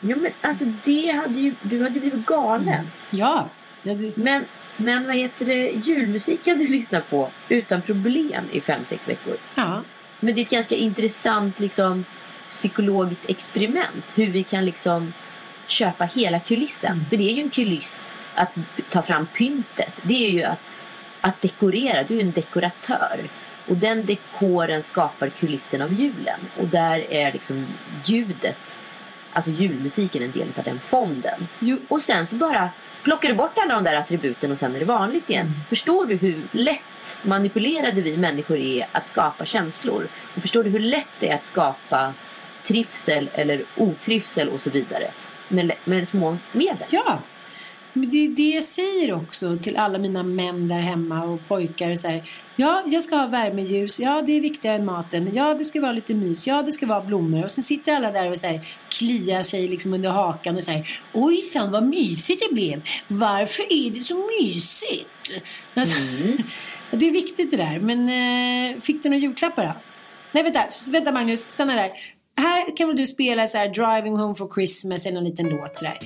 Ja, 0.00 0.16
men 0.16 0.32
alltså 0.40 0.64
det 0.84 1.10
hade 1.10 1.40
ju, 1.40 1.54
du 1.62 1.82
hade 1.82 2.00
blivit 2.00 2.26
galen. 2.26 2.86
Ja. 3.10 3.48
ja 3.82 3.94
du, 3.94 4.12
Men, 4.16 4.44
men 4.76 5.06
vad 5.06 5.16
heter 5.16 5.44
det, 5.46 5.70
julmusik 5.70 6.44
kan 6.44 6.58
du 6.58 6.66
lyssna 6.66 7.00
på 7.00 7.30
utan 7.48 7.82
problem 7.82 8.44
i 8.52 8.60
fem 8.60 8.80
sex 8.84 9.08
veckor. 9.08 9.36
ja. 9.54 9.82
Men 10.20 10.34
det 10.34 10.40
är 10.40 10.42
ett 10.44 10.50
ganska 10.50 10.74
intressant 10.76 11.60
liksom, 11.60 12.04
psykologiskt 12.48 13.24
experiment. 13.30 14.04
Hur 14.14 14.26
vi 14.26 14.42
kan 14.42 14.64
liksom 14.64 15.12
köpa 15.66 16.04
hela 16.04 16.40
kulissen. 16.40 16.92
Mm. 16.92 17.04
För 17.10 17.16
det 17.16 17.30
är 17.30 17.34
ju 17.34 17.42
en 17.42 17.50
kuliss 17.50 18.14
att 18.34 18.50
ta 18.90 19.02
fram 19.02 19.26
pyntet. 19.26 20.00
Det 20.02 20.26
är 20.26 20.30
ju 20.30 20.42
att, 20.42 20.76
att 21.20 21.42
dekorera. 21.42 22.02
Du 22.02 22.16
är 22.16 22.20
en 22.20 22.32
dekoratör. 22.32 23.28
Och 23.68 23.76
den 23.76 24.06
dekoren 24.06 24.82
skapar 24.82 25.28
kulissen 25.28 25.82
av 25.82 25.92
julen. 25.92 26.40
Och 26.58 26.66
där 26.66 27.12
är 27.12 27.32
liksom 27.32 27.66
ljudet, 28.04 28.76
alltså 29.32 29.50
julmusiken 29.50 30.22
en 30.22 30.32
del 30.32 30.48
av 30.56 30.64
den 30.64 30.80
fonden. 30.80 31.48
Jo, 31.58 31.78
Och 31.88 32.02
sen 32.02 32.26
så 32.26 32.36
bara 32.36 32.70
plockar 33.02 33.28
du 33.28 33.34
bort 33.34 33.58
alla 33.58 33.74
de 33.74 33.84
där 33.84 33.94
attributen 33.94 34.52
och 34.52 34.58
sen 34.58 34.74
är 34.74 34.78
det 34.78 34.84
vanligt 34.84 35.30
igen. 35.30 35.54
Förstår 35.68 36.06
du 36.06 36.16
hur 36.16 36.42
lätt 36.52 37.16
manipulerade 37.22 38.00
vi 38.00 38.16
människor 38.16 38.56
är 38.56 38.86
att 38.92 39.06
skapa 39.06 39.44
känslor? 39.44 40.08
Och 40.36 40.42
förstår 40.42 40.64
du 40.64 40.70
hur 40.70 40.80
lätt 40.80 41.08
det 41.20 41.28
är 41.28 41.34
att 41.34 41.44
skapa 41.44 42.14
trivsel 42.62 43.30
eller 43.32 43.64
otrivsel 43.76 44.48
och 44.48 44.60
så 44.60 44.70
vidare 44.70 45.10
med, 45.48 45.72
med 45.84 46.08
små 46.08 46.36
medel? 46.52 46.86
Ja, 46.90 47.18
men 47.94 48.10
det 48.10 48.24
är 48.24 48.28
det 48.28 48.48
jag 48.48 48.64
säger 48.64 49.12
också 49.12 49.56
till 49.56 49.76
alla 49.76 49.98
mina 49.98 50.22
män 50.22 50.68
där 50.68 50.78
hemma 50.78 51.24
och 51.24 51.48
pojkar. 51.48 51.94
Så 51.94 52.08
här, 52.08 52.30
ja, 52.56 52.82
jag 52.86 53.04
ska 53.04 53.16
ha 53.16 53.26
värmeljus. 53.26 54.00
Ja, 54.00 54.22
det 54.26 54.32
är 54.32 54.40
viktigare 54.40 54.76
än 54.76 54.84
maten. 54.84 55.30
Ja, 55.34 55.54
det 55.54 55.64
ska 55.64 55.80
vara 55.80 55.92
lite 55.92 56.14
mys. 56.14 56.46
Ja, 56.46 56.62
det 56.62 56.72
ska 56.72 56.86
vara 56.86 57.00
blommor. 57.00 57.44
Och 57.44 57.50
sen 57.50 57.64
sitter 57.64 57.94
alla 57.94 58.10
där 58.10 58.30
och 58.30 58.38
så 58.38 58.46
här, 58.46 58.66
kliar 58.88 59.42
sig 59.42 59.68
liksom 59.68 59.94
under 59.94 60.10
hakan 60.10 60.56
och 60.56 60.64
säger 60.64 61.00
Ojsan, 61.12 61.70
vad 61.72 61.82
mysigt 61.82 62.42
det 62.48 62.54
blev. 62.54 62.82
Varför 63.08 63.72
är 63.72 63.90
det 63.90 64.00
så 64.00 64.30
mysigt? 64.40 65.42
Alltså, 65.74 65.96
Det 66.90 67.06
är 67.06 67.12
viktigt 67.12 67.50
det 67.50 67.56
där. 67.56 67.78
Men 67.78 68.08
eh, 68.08 68.80
fick 68.80 69.02
du 69.02 69.08
några 69.08 69.20
julklappar 69.20 69.64
då? 69.64 69.72
Nej 70.32 70.42
vänta, 70.42 70.60
vänta 70.92 71.12
Magnus, 71.12 71.40
stanna 71.40 71.74
där. 71.74 71.90
Här 72.36 72.76
kan 72.76 72.88
väl 72.88 72.96
du 72.96 73.06
spela 73.06 73.46
så 73.46 73.58
här 73.58 73.68
Driving 73.68 74.16
Home 74.16 74.34
for 74.34 74.54
Christmas 74.54 75.06
eller 75.06 75.18
en 75.18 75.24
liten 75.24 75.48
låt 75.48 75.76
sådär. 75.76 75.98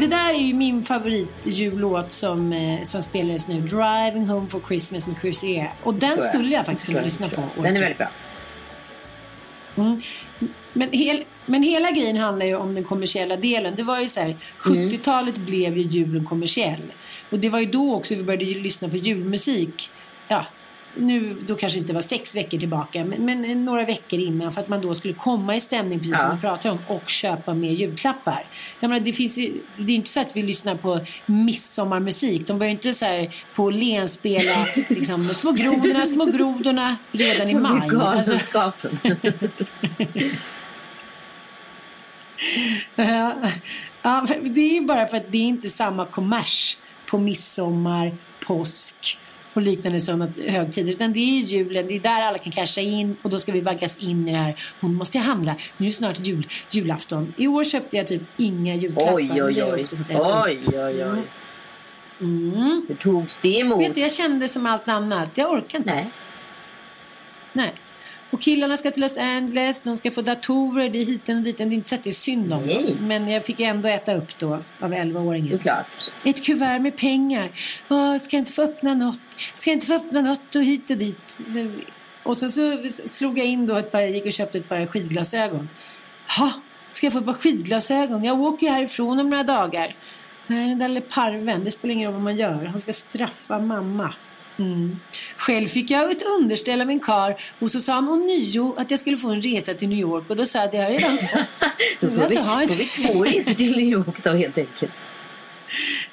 Det 0.00 0.06
där 0.06 0.34
är 0.34 0.38
ju 0.38 0.54
min 0.54 0.84
favoritjullåt 0.84 2.12
som, 2.12 2.52
eh, 2.52 2.82
som 2.82 3.02
spelades 3.02 3.48
nu. 3.48 3.60
Driving 3.60 4.26
Home 4.28 4.48
for 4.48 4.60
Christmas 4.68 5.06
med 5.06 5.16
Chris 5.20 5.44
E. 5.44 5.70
Och 5.82 5.94
den 5.94 6.20
skulle 6.20 6.54
jag 6.54 6.66
faktiskt 6.66 6.86
kunna 6.86 7.00
lyssna 7.00 7.28
på. 7.28 7.42
Den 7.56 7.76
är 7.76 7.80
väldigt 7.80 7.98
bra. 7.98 8.08
Mm. 9.76 10.00
Men, 10.72 10.92
hel, 10.92 11.24
men 11.46 11.62
hela 11.62 11.90
grejen 11.90 12.16
handlar 12.16 12.46
ju 12.46 12.56
om 12.56 12.74
den 12.74 12.84
kommersiella 12.84 13.36
delen. 13.36 13.74
Det 13.76 13.82
var 13.82 14.00
ju 14.00 14.08
så 14.08 14.20
här, 14.20 14.36
70-talet 14.58 15.36
blev 15.36 15.78
ju 15.78 15.82
julen 15.82 16.24
kommersiell. 16.24 16.82
Och 17.30 17.38
det 17.38 17.48
var 17.48 17.60
ju 17.60 17.66
då 17.66 17.94
också 17.94 18.14
vi 18.14 18.22
började 18.22 18.44
lyssna 18.44 18.88
på 18.88 18.96
julmusik. 18.96 19.90
Ja, 20.28 20.46
nu 20.94 21.36
då 21.46 21.56
kanske 21.56 21.78
inte 21.78 21.92
var 21.92 22.00
sex 22.00 22.36
veckor 22.36 22.58
tillbaka, 22.58 23.04
men, 23.04 23.24
men 23.24 23.64
några 23.64 23.84
veckor 23.84 24.18
innan 24.18 24.52
för 24.52 24.60
att 24.60 24.68
man 24.68 24.80
då 24.80 24.94
skulle 24.94 25.14
komma 25.14 25.56
i 25.56 25.60
stämning, 25.60 25.98
precis 25.98 26.18
som 26.18 26.28
Ja. 26.28 26.34
vi 26.34 26.40
pratar 26.40 26.70
om, 26.70 26.78
och 26.86 27.08
köpa 27.10 27.54
mer 27.54 27.70
julklappar. 27.70 28.44
Jag 28.80 28.88
menar, 28.88 29.04
det, 29.04 29.12
finns 29.12 29.34
det 29.76 29.92
är 29.92 29.96
inte 29.96 30.10
så 30.10 30.20
att 30.20 30.36
vi 30.36 30.42
lyssnar 30.42 30.74
på 30.74 31.00
midsommarmusik. 31.26 32.46
De 32.46 32.58
börjar 32.58 32.72
inte 32.72 32.94
så 32.94 33.04
här 33.04 33.34
på 33.54 33.64
Åhléns 33.64 34.12
spela 34.12 34.66
liksom, 34.88 35.22
små 35.22 35.52
grodorna, 35.52 36.06
små 36.06 36.24
grodorna 36.24 36.96
redan 37.12 37.48
i 37.48 37.54
maj. 37.54 37.90
Alltså. 38.00 38.38
Ja, 44.02 44.26
det 44.42 44.76
är 44.76 44.80
bara 44.80 45.06
för 45.06 45.16
att 45.16 45.32
det 45.32 45.38
är 45.38 45.42
inte 45.42 45.68
samma 45.68 46.06
kommers 46.06 46.78
på 47.06 47.18
midsommar, 47.18 48.16
påsk 48.46 49.18
och 49.54 49.62
liknande 49.62 50.00
sådana 50.00 50.28
högtider. 50.46 50.92
Utan 50.92 51.12
det 51.12 51.20
är 51.20 51.40
julen, 51.40 51.86
det 51.86 51.96
är 51.96 52.00
där 52.00 52.22
alla 52.22 52.38
kan 52.38 52.52
casha 52.52 52.80
in 52.80 53.16
och 53.22 53.30
då 53.30 53.38
ska 53.38 53.52
vi 53.52 53.60
vaggas 53.60 53.98
in 53.98 54.28
i 54.28 54.32
det 54.32 54.38
här. 54.38 54.54
Hon 54.80 54.94
måste 54.94 55.18
handla, 55.18 55.56
nu 55.76 55.86
är 55.86 55.90
snart 55.90 56.20
jul, 56.20 56.46
julafton. 56.70 57.34
I 57.36 57.46
år 57.46 57.64
köpte 57.64 57.96
jag 57.96 58.06
typ 58.06 58.22
inga 58.36 58.74
julklappar. 58.74 59.14
Oj, 59.14 59.42
oj, 59.42 59.62
oj. 59.62 59.84
Oj, 60.12 60.58
oj, 60.66 61.04
oj. 61.04 61.22
Mm. 62.20 62.86
Hur 62.88 62.94
togs 62.94 63.40
det 63.40 63.58
emot? 63.58 63.80
Vet 63.80 63.94
du, 63.94 64.00
jag 64.00 64.12
kände 64.12 64.48
som 64.48 64.66
allt 64.66 64.88
annat. 64.88 65.30
Jag 65.34 65.50
orkar 65.50 65.78
inte. 65.78 65.94
Nej. 65.94 66.10
Nej. 67.52 67.72
Och 68.30 68.40
killarna 68.40 68.76
ska 68.76 68.90
till 68.90 69.02
Los 69.02 69.18
Angeles, 69.18 69.82
de 69.82 69.96
ska 69.96 70.10
få 70.10 70.22
datorer, 70.22 70.88
det 70.88 70.98
är 70.98 71.04
hiten 71.04 71.36
och 71.36 71.42
dit. 71.42 71.58
Det 71.58 71.64
är 71.64 71.72
inte 71.72 71.88
så 71.88 71.94
att 71.94 72.04
det 72.04 72.10
är 72.10 72.12
synd 72.12 72.52
om. 72.52 72.62
Men 73.00 73.28
jag 73.28 73.44
fick 73.44 73.60
ju 73.60 73.66
ändå 73.66 73.88
äta 73.88 74.14
upp 74.14 74.38
då 74.38 74.58
av 74.80 74.94
11-åringen. 74.94 75.50
Såklart. 75.50 75.86
Ett 76.24 76.44
kuvert 76.44 76.78
med 76.78 76.96
pengar. 76.96 77.50
Åh, 77.88 78.18
ska 78.18 78.36
jag 78.36 78.40
inte 78.40 78.52
få 78.52 78.62
öppna 78.62 78.94
något? 78.94 79.18
Ska 79.54 79.70
jag 79.70 79.76
inte 79.76 79.86
få 79.86 79.94
öppna 79.94 80.20
något 80.20 80.54
och 80.56 80.62
hit 80.62 80.90
och 80.90 80.96
dit? 80.96 81.38
Och 82.22 82.36
så, 82.36 82.50
så 82.50 82.78
slog 83.06 83.38
jag 83.38 83.46
in 83.46 83.66
då 83.66 83.76
ett 83.76 83.92
par, 83.92 84.00
gick 84.00 84.26
och 84.26 84.32
köpte 84.32 84.58
ett 84.58 84.68
par 84.68 84.86
skidglasögon. 84.86 85.68
Ha, 86.38 86.52
ska 86.92 87.06
jag 87.06 87.12
få 87.12 87.18
ett 87.18 87.24
par 87.24 87.34
skidglasögon? 87.34 88.24
Jag 88.24 88.40
åker 88.40 88.66
ju 88.66 88.72
härifrån 88.72 89.20
om 89.20 89.30
några 89.30 89.44
dagar. 89.44 89.94
Nej, 90.46 90.68
den 90.68 90.78
där 90.78 90.88
lille 90.88 91.00
parven, 91.00 91.64
det 91.64 91.70
spelar 91.70 91.94
ingen 91.94 92.06
roll 92.06 92.14
vad 92.14 92.22
man 92.22 92.36
gör. 92.36 92.64
Han 92.64 92.80
ska 92.80 92.92
straffa 92.92 93.58
mamma. 93.58 94.14
Mm. 94.56 94.98
Själv 95.40 95.68
fick 95.68 95.90
jag 95.90 96.10
ett 96.10 96.22
underställ 96.22 96.80
av 96.80 96.86
min 96.86 97.00
kar 97.00 97.36
och 97.58 97.70
så 97.70 97.80
sa 97.80 97.92
han 97.92 98.08
ånyo 98.08 98.74
att 98.78 98.90
jag 98.90 99.00
skulle 99.00 99.16
få 99.16 99.28
en 99.28 99.42
resa 99.42 99.74
till 99.74 99.88
New 99.88 99.98
York 99.98 100.24
och 100.30 100.36
då 100.36 100.46
sa 100.46 100.58
jag 100.58 100.64
att 100.66 100.72
det 100.72 100.78
har 100.78 100.84
jag 100.90 101.02
redan 101.02 101.18
fått. 101.18 101.30
Då 102.00 102.08
får 102.08 102.16
vi, 102.16 102.22
inte 102.22 102.40
ha 102.40 102.62
ett- 102.62 102.70
får 102.70 102.76
vi 102.76 102.84
två 103.12 103.24
resor 103.24 103.52
till 103.54 103.76
New 103.76 103.88
York 103.88 104.22
då 104.24 104.30
helt 104.32 104.58
enkelt. 104.58 104.92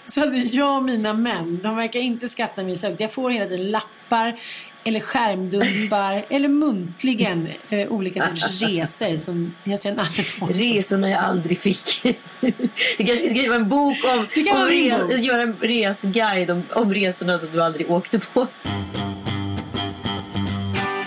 Så 0.05 0.19
hade 0.19 0.37
jag 0.37 0.77
och 0.77 0.83
mina 0.83 1.13
män, 1.13 1.59
de 1.63 1.75
verkar 1.75 1.99
inte 1.99 2.29
skatta 2.29 2.63
mig 2.63 2.77
så 2.77 2.87
högt. 2.87 2.99
Jag 2.99 3.13
får 3.13 3.29
hela 3.29 3.45
tiden 3.45 3.71
lappar 3.71 4.39
eller 4.83 4.99
skärmdumpar 4.99 6.25
eller 6.29 6.47
muntligen 6.47 7.47
eh, 7.69 7.87
olika 7.87 8.21
sorters 8.21 8.61
resor 8.69 9.15
som 9.15 9.55
jag 9.63 9.79
sen 9.79 9.99
aldrig 9.99 10.27
fått. 10.27 10.49
Resorna 10.51 11.09
jag 11.09 11.19
aldrig 11.23 11.59
fick. 11.59 12.03
Du 12.41 12.51
kanske 12.97 13.17
ska 13.19 13.29
skriva 13.29 13.55
en 13.55 13.69
bok 13.69 13.97
om, 14.13 14.19
om 14.19 14.25
min 14.69 14.89
re, 14.91 14.97
bok. 15.07 15.17
göra 15.17 15.41
en 15.41 15.55
resguide 15.61 16.51
om, 16.51 16.63
om 16.73 16.93
resorna 16.93 17.39
som 17.39 17.49
du 17.51 17.63
aldrig 17.63 17.91
åkte 17.91 18.19
på. 18.19 18.47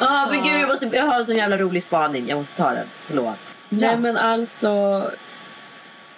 Ah, 0.01 0.31
men 0.31 0.43
gud, 0.43 0.61
jag, 0.61 0.69
måste, 0.69 0.87
jag 0.87 1.07
har 1.07 1.19
en 1.19 1.27
sån 1.27 1.37
jävla 1.37 1.59
rolig 1.59 1.83
spaning. 1.83 2.29
Jag 2.29 2.39
måste 2.39 2.57
ta 2.57 2.71
den. 2.71 2.87
Förlåt. 3.07 3.39
Nej 3.69 3.97
men 3.97 4.17
alltså. 4.17 5.11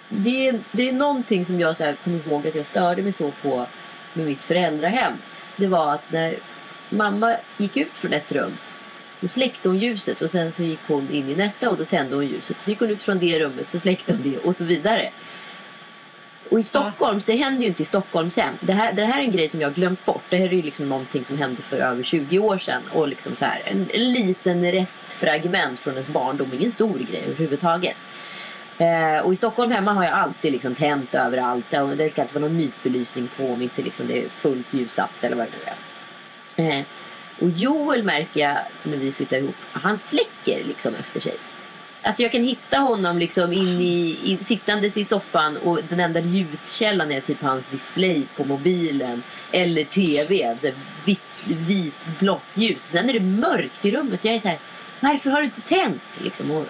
Det 0.09 0.47
är, 0.47 0.59
det 0.71 0.89
är 0.89 0.93
någonting 0.93 1.45
som 1.45 1.59
jag 1.59 1.77
så 1.77 1.83
här, 1.83 1.97
kommer 2.03 2.27
ihåg 2.27 2.47
att 2.47 2.55
jag 2.55 2.65
störde 2.65 3.01
mig 3.01 3.13
så 3.13 3.31
på 3.41 3.65
med 4.13 4.25
mitt 4.25 4.43
föräldrahem. 4.43 5.13
Det 5.55 5.67
var 5.67 5.93
att 5.93 6.11
när 6.11 6.35
mamma 6.89 7.35
gick 7.57 7.77
ut 7.77 7.91
från 7.93 8.13
ett 8.13 8.31
rum 8.31 8.57
då 9.23 9.27
släckte 9.27 9.69
hon 9.69 9.77
ljuset 9.77 10.21
och 10.21 10.31
sen 10.31 10.51
så 10.51 10.63
gick 10.63 10.79
hon 10.87 11.11
in 11.11 11.29
i 11.29 11.35
nästa 11.35 11.69
och 11.69 11.77
då 11.77 11.85
tände 11.85 12.15
hon 12.15 12.27
ljuset. 12.27 12.61
Så 12.61 12.69
gick 12.69 12.79
hon 12.79 12.89
ut 12.89 13.03
från 13.03 13.19
det 13.19 13.39
rummet 13.39 13.69
så 13.69 13.79
släckte 13.79 14.13
hon 14.13 14.31
det 14.31 14.37
och 14.37 14.55
så 14.55 14.63
vidare. 14.63 15.11
Och 16.49 16.59
i 16.59 16.63
Stockholm, 16.63 17.21
det 17.25 17.35
händer 17.35 17.61
ju 17.61 17.67
inte 17.67 17.83
i 17.83 17.85
Stockholm 17.85 18.31
sen. 18.31 18.57
Det 18.61 18.73
här, 18.73 18.93
det 18.93 19.05
här 19.05 19.19
är 19.19 19.23
en 19.23 19.31
grej 19.31 19.49
som 19.49 19.61
jag 19.61 19.67
har 19.67 19.73
glömt 19.73 20.05
bort. 20.05 20.23
Det 20.29 20.37
här 20.37 20.45
är 20.45 20.53
ju 20.53 20.61
liksom 20.61 20.89
någonting 20.89 21.25
som 21.25 21.37
hände 21.37 21.61
för 21.61 21.77
över 21.77 22.03
20 22.03 22.39
år 22.39 22.57
sedan. 22.57 22.81
Och 22.93 23.07
liksom 23.07 23.35
så 23.35 23.45
här, 23.45 23.61
en, 23.65 23.89
en 23.93 24.11
liten 24.11 24.71
restfragment 24.71 25.79
från 25.79 25.93
ens 25.93 26.07
barndom. 26.07 26.53
Ingen 26.53 26.71
stor 26.71 26.99
grej 26.99 27.23
överhuvudtaget. 27.25 27.97
Eh, 28.77 29.25
och 29.25 29.33
i 29.33 29.35
Stockholm 29.35 29.71
hemma 29.71 29.93
har 29.93 30.03
jag 30.03 30.13
alltid 30.13 30.51
liksom 30.51 30.75
tänt 30.75 31.15
överallt. 31.15 31.65
Det 31.69 32.09
ska 32.09 32.21
inte 32.21 32.33
vara 32.33 32.45
någon 32.45 32.57
mysbelysning 32.57 33.29
på 33.37 33.47
om 33.47 33.61
inte 33.61 33.81
liksom 33.81 34.07
det 34.07 34.23
är 34.23 34.29
fullt 34.29 34.73
ljussatt 34.73 35.23
eller 35.23 35.35
vad 35.35 35.47
det 35.47 35.51
nu 35.57 36.63
är. 36.63 36.79
Eh, 36.79 36.85
och 37.39 37.49
Joel 37.49 38.03
märker 38.03 38.39
jag 38.39 38.57
när 38.83 38.97
vi 38.97 39.11
flyttar 39.11 39.37
ihop. 39.37 39.55
Han 39.71 39.97
släcker 39.97 40.63
liksom 40.63 40.95
efter 40.95 41.19
sig. 41.19 41.37
Alltså 42.03 42.21
jag 42.21 42.31
kan 42.31 42.43
hitta 42.43 42.77
honom 42.77 43.17
liksom 43.17 43.53
in 43.53 43.81
i, 43.81 44.17
i, 44.23 44.43
sittandes 44.43 44.97
i 44.97 45.05
soffan 45.05 45.57
och 45.57 45.79
den 45.89 45.99
enda 45.99 46.19
ljuskällan 46.19 47.11
är 47.11 47.21
typ 47.21 47.41
hans 47.41 47.65
display 47.71 48.27
på 48.35 48.43
mobilen. 48.43 49.23
Eller 49.51 49.83
tv. 49.83 50.57
Så 50.61 50.67
här 50.67 50.75
vitt, 51.05 51.47
vit, 51.67 52.07
blått 52.19 52.41
ljus. 52.53 52.81
Sen 52.83 53.09
är 53.09 53.13
det 53.13 53.19
mörkt 53.19 53.85
i 53.85 53.91
rummet. 53.91 54.25
Jag 54.25 54.35
är 54.35 54.39
så 54.39 54.47
här, 54.47 54.59
varför 54.99 55.29
har 55.29 55.39
du 55.39 55.45
inte 55.45 55.61
tänt? 55.61 56.19
Liksom. 56.21 56.51
Och 56.51 56.65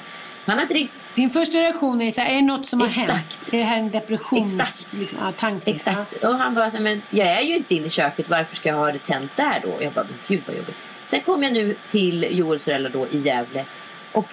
han 0.46 0.56
har 0.56 0.62
inte 0.62 0.74
riktigt 0.74 1.02
Din 1.16 1.30
första 1.30 1.58
reaktion 1.58 2.02
är 2.02 2.12
så 2.12 2.22
här, 2.22 2.32
är 2.32 2.36
det 2.36 2.42
något 2.42 2.66
som 2.66 2.82
har 2.82 2.88
hänt? 2.88 3.10
Exakt. 3.10 3.54
Är 3.54 3.58
det 3.58 3.64
här 3.64 3.78
en 3.78 3.92
depressions... 3.92 4.60
Exakt. 4.60 4.94
Liksom, 4.94 5.20
ja, 5.22 5.32
tanke? 5.32 5.72
Exakt. 5.72 6.24
Och 6.24 6.36
han 6.36 6.54
bara 6.54 6.72
så 6.72 6.78
här, 6.78 6.84
men 6.84 7.02
jag 7.10 7.28
är 7.28 7.42
ju 7.42 7.56
inte 7.56 7.76
inne 7.76 7.88
i 7.88 7.90
köket. 7.90 8.30
Varför 8.30 8.56
ska 8.56 8.70
jag 8.70 8.76
ha 8.76 8.92
det 8.92 9.00
tänt 9.00 9.32
där 9.36 9.62
då? 9.64 9.70
Och 9.70 9.84
jag 9.84 9.94
bara, 9.94 10.06
men 10.06 10.18
gud 10.28 10.42
vad 10.46 10.56
jobbigt. 10.56 10.76
Sen 11.06 11.22
kom 11.22 11.44
jag 11.44 11.54
nu 11.54 11.76
till 11.92 12.28
Joels 12.38 12.64
föräldrar 12.64 12.92
då 12.92 13.08
i 13.08 13.18
Gävle. 13.18 13.66
Och 14.12 14.28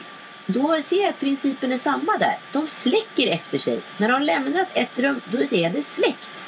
då 0.53 0.83
ser 0.83 1.01
jag 1.01 1.09
att 1.09 1.21
principen 1.21 1.73
är 1.73 1.79
samma 1.79 2.17
där. 2.19 2.39
De 2.53 2.69
släcker 2.69 3.27
efter 3.29 3.59
sig. 3.59 3.81
När 3.99 4.09
de 4.09 4.13
har 4.13 4.21
lämnat 4.21 4.69
ett 4.75 4.99
rum, 4.99 5.21
då 5.33 5.47
ser 5.47 5.63
jag 5.63 5.73
det 5.73 5.83
släckt. 5.83 6.45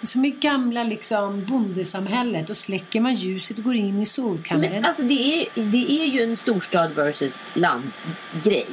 Ja. 0.00 0.06
Som 0.06 0.24
i 0.24 0.30
gamla 0.30 0.84
liksom, 0.84 1.44
bondesamhället. 1.44 2.46
Då 2.46 2.54
släcker 2.54 3.00
man 3.00 3.14
ljuset 3.14 3.58
och 3.58 3.64
går 3.64 3.74
in 3.74 4.00
i 4.00 4.06
sovkammaren. 4.06 4.72
Men 4.72 4.84
alltså 4.84 5.02
det 5.02 5.14
är, 5.54 5.62
det 5.62 6.02
är 6.02 6.06
ju 6.06 6.22
en 6.22 6.36
storstad 6.36 6.92
versus 6.92 7.44
landsgrej. 7.54 8.66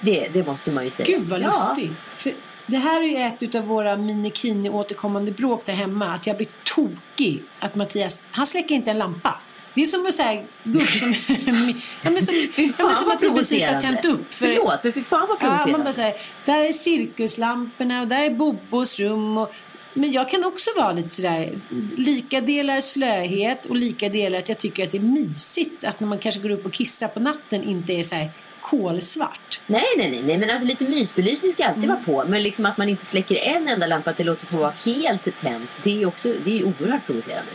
Det, 0.00 0.28
det 0.32 0.46
måste 0.46 0.72
man 0.72 0.84
ju 0.84 0.90
säga. 0.90 1.06
Gud 1.18 1.28
vad 1.28 1.40
Ja. 1.40 1.46
lustigt. 1.46 1.96
För 2.16 2.32
det 2.66 2.78
här 2.78 3.02
är 3.02 3.06
ju 3.06 3.16
ett 3.16 3.54
av 3.54 3.64
våra 3.66 3.96
minikini 3.96 4.70
återkommande 4.70 5.30
bråk 5.32 5.66
där 5.66 5.72
hemma. 5.72 6.14
Att 6.14 6.26
jag 6.26 6.36
blir 6.36 6.48
tokig. 6.64 7.42
Att 7.58 7.74
Mattias, 7.74 8.20
han 8.30 8.46
släcker 8.46 8.74
inte 8.74 8.90
en 8.90 8.98
lampa. 8.98 9.40
Det 9.78 9.82
är 9.82 9.86
som 9.86 10.06
att 10.06 10.14
säga 10.14 10.42
gubb 10.64 10.88
som... 10.88 11.14
ja, 12.02 12.10
men 12.10 12.22
som, 12.22 12.34
ja, 12.56 12.86
men 12.86 12.94
som 12.94 13.10
att 13.10 13.22
vi 13.22 13.30
precis 13.30 13.66
har 13.66 13.80
tänt 13.80 14.04
upp. 14.04 14.34
För, 14.34 14.46
Förlåt, 14.46 14.84
men 14.84 14.92
fy 14.92 15.02
fan 15.02 15.26
vad 15.28 15.30
Ja, 15.30 15.36
provocerande. 15.40 15.72
man 15.72 15.84
bara 15.84 15.92
säger, 15.92 16.14
där 16.44 16.64
är 16.64 16.72
cirkuslamporna 16.72 18.00
och 18.00 18.08
där 18.08 18.24
är 18.24 18.30
Bobos 18.30 18.98
rum. 19.00 19.38
Och, 19.38 19.52
men 19.94 20.12
jag 20.12 20.28
kan 20.30 20.44
också 20.44 20.70
vara 20.76 20.92
lite 20.92 21.08
sådär, 21.08 21.58
lika 21.96 22.40
delar 22.40 22.80
slöhet 22.80 23.66
och 23.66 23.76
lika 23.76 24.08
delar 24.08 24.38
att 24.38 24.48
jag 24.48 24.58
tycker 24.58 24.84
att 24.84 24.90
det 24.90 24.98
är 24.98 25.02
mysigt 25.02 25.84
att 25.84 26.00
när 26.00 26.08
man 26.08 26.18
kanske 26.18 26.40
går 26.40 26.50
upp 26.50 26.66
och 26.66 26.72
kissar 26.72 27.08
på 27.08 27.20
natten 27.20 27.62
inte 27.62 27.92
är 27.92 28.02
så 28.02 28.14
här 28.14 28.30
kolsvart. 28.60 29.60
Nej, 29.66 29.82
nej, 29.96 30.10
nej, 30.10 30.22
nej, 30.22 30.38
men 30.38 30.50
alltså 30.50 30.66
lite 30.66 30.84
mysbelysning 30.84 31.52
ska 31.52 31.64
alltid 31.64 31.88
vara 31.88 32.00
på. 32.06 32.24
Men 32.28 32.42
liksom 32.42 32.66
att 32.66 32.78
man 32.78 32.88
inte 32.88 33.06
släcker 33.06 33.36
en 33.36 33.68
enda 33.68 33.86
lampa, 33.86 34.10
att 34.10 34.16
det 34.16 34.24
låter 34.24 34.46
få 34.46 34.56
vara 34.56 34.72
helt 34.84 35.40
tänt. 35.40 35.70
Det 35.82 35.90
är 35.90 35.96
ju 35.96 36.06
också, 36.06 36.34
det 36.44 36.58
är 36.58 36.64
oerhört 36.64 37.06
provocerande. 37.06 37.50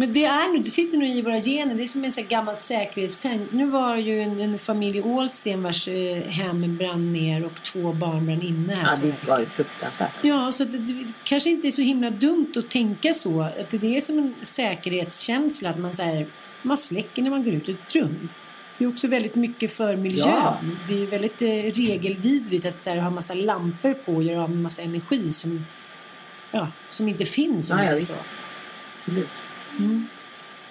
Men 0.00 0.12
det 0.12 0.24
är 0.24 0.52
nu, 0.52 0.58
det 0.58 0.70
sitter 0.70 0.98
nu 0.98 1.08
i 1.08 1.22
våra 1.22 1.40
gener. 1.40 1.74
Det 1.74 1.82
är 1.82 1.86
som 1.86 2.04
en 2.04 2.12
sån 2.12 2.26
gammalt 2.28 2.60
säkerhetstänk. 2.60 3.52
Nu 3.52 3.66
var 3.66 3.96
ju 3.96 4.22
en, 4.22 4.40
en 4.40 4.58
familj 4.58 5.02
Ålsten 5.02 5.62
vars 5.62 5.88
eh, 5.88 6.22
hem 6.22 6.76
brann 6.76 7.12
ner 7.12 7.44
och 7.44 7.62
två 7.64 7.92
barn 7.92 8.26
brann 8.26 8.42
inne 8.42 8.74
här. 8.74 8.98
Ja, 9.02 9.12
det 9.22 9.28
var 9.28 9.38
ju 9.40 9.46
fruktansvärt. 9.46 10.12
Ja, 10.22 10.52
så 10.52 10.64
det, 10.64 10.78
det 10.78 11.12
kanske 11.24 11.50
inte 11.50 11.68
är 11.68 11.70
så 11.72 11.82
himla 11.82 12.10
dumt 12.10 12.52
att 12.56 12.70
tänka 12.70 13.14
så. 13.14 13.42
Att 13.42 13.70
det 13.70 13.96
är 13.96 14.00
som 14.00 14.18
en 14.18 14.34
säkerhetskänsla 14.42 15.70
att 15.70 15.78
man, 15.78 15.92
så 15.92 16.02
här, 16.02 16.26
man 16.62 16.78
släcker 16.78 17.22
när 17.22 17.30
man 17.30 17.44
går 17.44 17.54
ut 17.54 17.68
ur 17.68 17.76
ett 17.86 17.94
rum. 17.94 18.28
Det 18.78 18.84
är 18.84 18.88
också 18.88 19.08
väldigt 19.08 19.34
mycket 19.34 19.72
för 19.72 19.96
miljön. 19.96 20.28
Ja. 20.28 20.58
Det 20.88 21.02
är 21.02 21.06
väldigt 21.06 21.42
eh, 21.42 21.48
regelvidrigt 21.82 22.66
att 22.66 22.80
så 22.80 22.90
här, 22.90 22.96
ha 22.96 23.10
massa 23.10 23.34
lampor 23.34 23.94
på 23.94 24.14
och 24.14 24.22
göra 24.22 24.42
av 24.42 24.50
med 24.50 24.58
massa 24.58 24.82
energi 24.82 25.30
som, 25.32 25.66
ja, 26.50 26.68
som 26.88 27.08
inte 27.08 27.24
finns. 27.26 27.70
Om 27.70 27.76
Ja, 27.76 27.82
man 27.82 27.88
säger 27.88 28.02
så. 28.02 28.12
Absolut. 29.06 29.28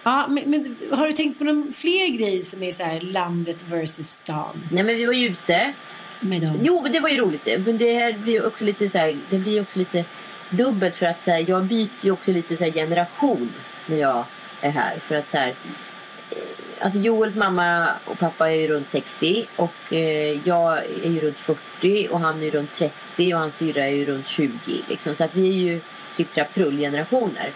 Ja, 0.04 0.28
men, 0.28 0.44
men 0.52 0.78
har 0.92 1.08
du 1.08 1.14
tänkt 1.14 1.38
på 1.38 1.44
någon 1.44 1.74
fler 1.74 2.08
grejer 2.08 2.42
som 2.42 2.64
är 2.64 2.72
så 2.72 2.84
här 2.84 3.00
landet 3.00 3.64
versus 3.68 4.10
stan? 4.10 4.64
Nej 4.72 4.84
men 4.84 4.96
vi 4.96 5.06
var 5.06 5.14
ju 5.14 5.28
ute. 5.28 5.74
Med 6.20 6.42
dem? 6.42 6.60
Jo 6.64 6.82
men 6.82 6.92
det 6.92 7.00
var 7.00 7.10
ju 7.10 7.18
roligt. 7.18 7.46
Men 7.66 7.78
det 7.78 7.94
här 7.94 8.14
blir 8.14 8.48
också 8.48 8.64
lite 8.64 8.90
så 8.90 8.98
här, 8.98 9.18
det 9.30 9.38
blir 9.38 9.62
också 9.62 9.80
lite 9.80 10.06
dubbelt 10.50 10.96
för 10.96 11.06
att 11.06 11.24
så 11.24 11.32
här, 11.32 11.46
jag 11.48 11.66
byter 11.66 11.90
ju 12.02 12.12
också 12.12 12.32
lite 12.32 12.58
så 12.58 12.64
här, 12.64 12.72
generation 12.72 13.54
när 13.86 13.98
jag 13.98 14.26
är 14.62 14.70
här. 14.70 15.00
För 15.08 15.16
att 15.16 15.30
så 15.30 15.38
här, 15.38 15.48
eh, 16.30 16.38
Alltså 16.80 17.00
Joels 17.00 17.36
mamma 17.36 17.90
och 18.06 18.20
pappa 18.20 18.52
är 18.52 18.56
ju 18.56 18.68
runt 18.68 18.90
60 18.90 19.46
och 19.56 19.94
eh, 19.94 20.48
jag 20.48 20.78
är 20.78 21.10
ju 21.10 21.20
runt 21.20 21.38
40 21.38 22.08
och 22.12 22.20
han 22.20 22.40
är 22.40 22.44
ju 22.44 22.52
runt 22.52 22.74
30 22.74 23.34
och 23.34 23.40
hans 23.40 23.56
syrra 23.56 23.86
är 23.86 23.92
ju 23.92 24.06
runt 24.06 24.28
20 24.28 24.52
liksom. 24.90 25.16
Så 25.16 25.24
att 25.24 25.36
vi 25.36 25.50
är 25.50 25.54
ju 25.54 25.82
typ 26.18 26.34
trapp 26.34 26.56
generationer. 26.56 27.52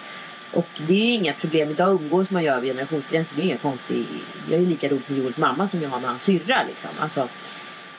Och 0.54 0.68
det 0.88 0.94
är 0.94 1.06
ju 1.06 1.12
inga 1.14 1.34
problem. 1.34 1.70
Idag 1.72 1.90
umgås 2.02 2.30
man 2.30 2.44
ju 2.44 2.50
över 2.50 2.68
generationsgränser. 2.68 3.36
Det 3.36 3.42
är 3.42 3.46
inga 3.46 3.58
konstigt. 3.58 4.08
Jag 4.50 4.56
är 4.58 4.62
ju 4.64 4.70
lika 4.70 4.88
roligt 4.88 5.10
med 5.10 5.18
Joels 5.20 5.38
mamma 5.38 5.68
som 5.68 5.82
jag 5.82 5.90
har 5.90 6.00
med 6.00 6.10
hans 6.10 6.24
syrra 6.24 6.64
liksom. 6.68 6.90
Alltså, 7.00 7.20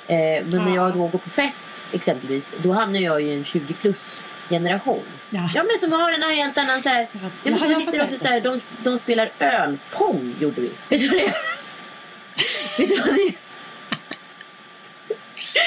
eh, 0.06 0.16
men 0.16 0.50
när 0.50 0.68
Ja. 0.68 0.74
jag 0.74 0.92
då 0.92 0.98
går 1.06 1.18
på 1.18 1.30
fest 1.30 1.66
exempelvis. 1.92 2.50
Då 2.62 2.72
hamnar 2.72 3.00
jag 3.00 3.22
i 3.22 3.32
en 3.34 3.44
20 3.44 3.74
plus 3.74 4.22
generation. 4.48 5.02
Ja. 5.30 5.50
Ja 5.54 5.62
men 5.62 5.78
som 5.78 5.92
har 5.92 6.12
en 6.12 6.22
helt 6.22 6.58
annan 6.58 6.82
så 6.82 6.88
här. 6.88 7.08
Ja, 7.12 7.18
men 7.50 7.58
som 7.58 7.74
sitter 7.74 8.04
också 8.04 8.18
så 8.18 8.28
här, 8.28 8.40
de, 8.40 8.60
de 8.82 8.98
spelar 8.98 9.30
ölpong 9.38 10.34
gjorde 10.40 10.60
vi. 10.60 10.70
Vet 10.88 11.00
du 11.00 11.08
vad 11.08 11.18
det 11.18 11.26
är? 11.26 11.36
Vet 12.78 12.88
du 12.88 12.96
vad 12.96 13.14
det 13.14 13.20
är? 13.22 13.34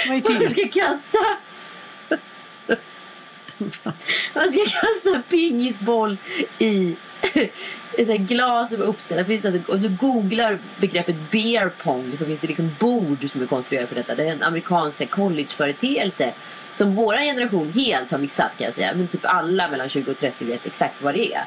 Vad 0.07 0.17
är 0.17 0.21
Man 0.39 0.39
till? 0.39 0.51
ska 0.71 0.81
kasta. 0.81 1.17
Man 4.33 4.51
ska 4.51 4.59
kasta 4.63 5.15
en 5.15 5.23
pingisboll 5.23 6.17
i 6.59 6.95
ett 7.97 8.07
sånt 8.07 8.19
glas 8.19 8.69
som 8.69 8.81
är 8.81 8.85
uppställda. 8.85 9.23
Det 9.23 9.27
finns 9.27 9.45
alltså, 9.45 9.71
om 9.71 9.81
du 9.81 9.89
googlar 9.89 10.59
begreppet 10.79 11.15
beer 11.31 11.71
pong 11.83 12.15
så 12.17 12.25
finns 12.25 12.39
det 12.39 12.47
liksom 12.47 12.75
bord 12.79 13.29
som 13.29 13.41
är 13.41 13.45
konstruerade 13.45 13.87
för 13.87 13.95
detta. 13.95 14.15
Det 14.15 14.27
är 14.27 14.31
en 14.31 14.43
amerikansk 14.43 15.09
collegeföreteelse 15.09 16.33
som 16.73 16.95
vår 16.95 17.13
generation 17.13 17.73
helt 17.73 18.11
har 18.11 18.17
missat 18.17 18.51
kan 18.57 18.65
jag 18.65 18.73
säga. 18.73 18.93
Men 18.95 19.07
typ 19.07 19.21
alla 19.23 19.67
mellan 19.67 19.89
20 19.89 20.11
och 20.11 20.17
30 20.17 20.45
vet 20.45 20.65
exakt 20.65 21.01
vad 21.01 21.13
det 21.13 21.33
är. 21.33 21.45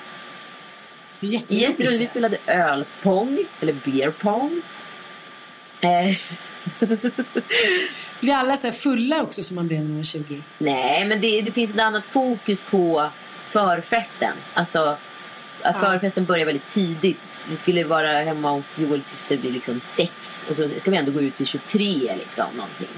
Jätteroligt. 1.21 2.01
Vi 2.01 2.07
spelade 2.07 2.39
ölpong 2.47 3.45
eller 3.61 3.73
beer 3.73 4.11
pong. 4.11 4.63
Eh, 5.81 6.17
Blir 8.21 8.35
alla 8.35 8.57
så 8.57 8.73
fulla 8.73 9.23
också 9.23 9.43
som 9.43 9.55
man 9.55 9.69
blev 9.69 9.81
när 9.81 9.89
man 9.89 9.97
var 9.97 10.05
20? 10.05 10.43
Nej, 10.59 11.05
men 11.07 11.21
det, 11.21 11.41
det 11.43 11.53
finns 11.53 11.71
ett 11.75 11.81
annat 11.81 12.07
fokus 12.07 12.63
på 12.71 13.11
förfesten. 13.51 14.33
Alltså, 14.55 14.97
att 15.63 15.77
Ja. 15.83 15.87
förfesten 15.91 16.25
börjar 16.25 16.47
väldigt 16.47 16.69
tidigt. 16.69 17.45
Vi 17.51 17.57
skulle 17.57 17.85
vara 17.85 18.13
hemma 18.13 18.51
hos 18.51 18.79
Joels 18.79 19.07
syster 19.11 19.37
vid 19.37 19.53
liksom 19.53 19.81
sex 19.81 20.47
och 20.51 20.57
så 20.57 20.69
ska 20.81 20.91
vi 20.91 20.97
ändå 20.97 21.13
gå 21.13 21.21
ut 21.21 21.41
vid 21.41 21.49
23 21.49 21.85
liksom. 22.19 22.47
Någonting. 22.57 22.89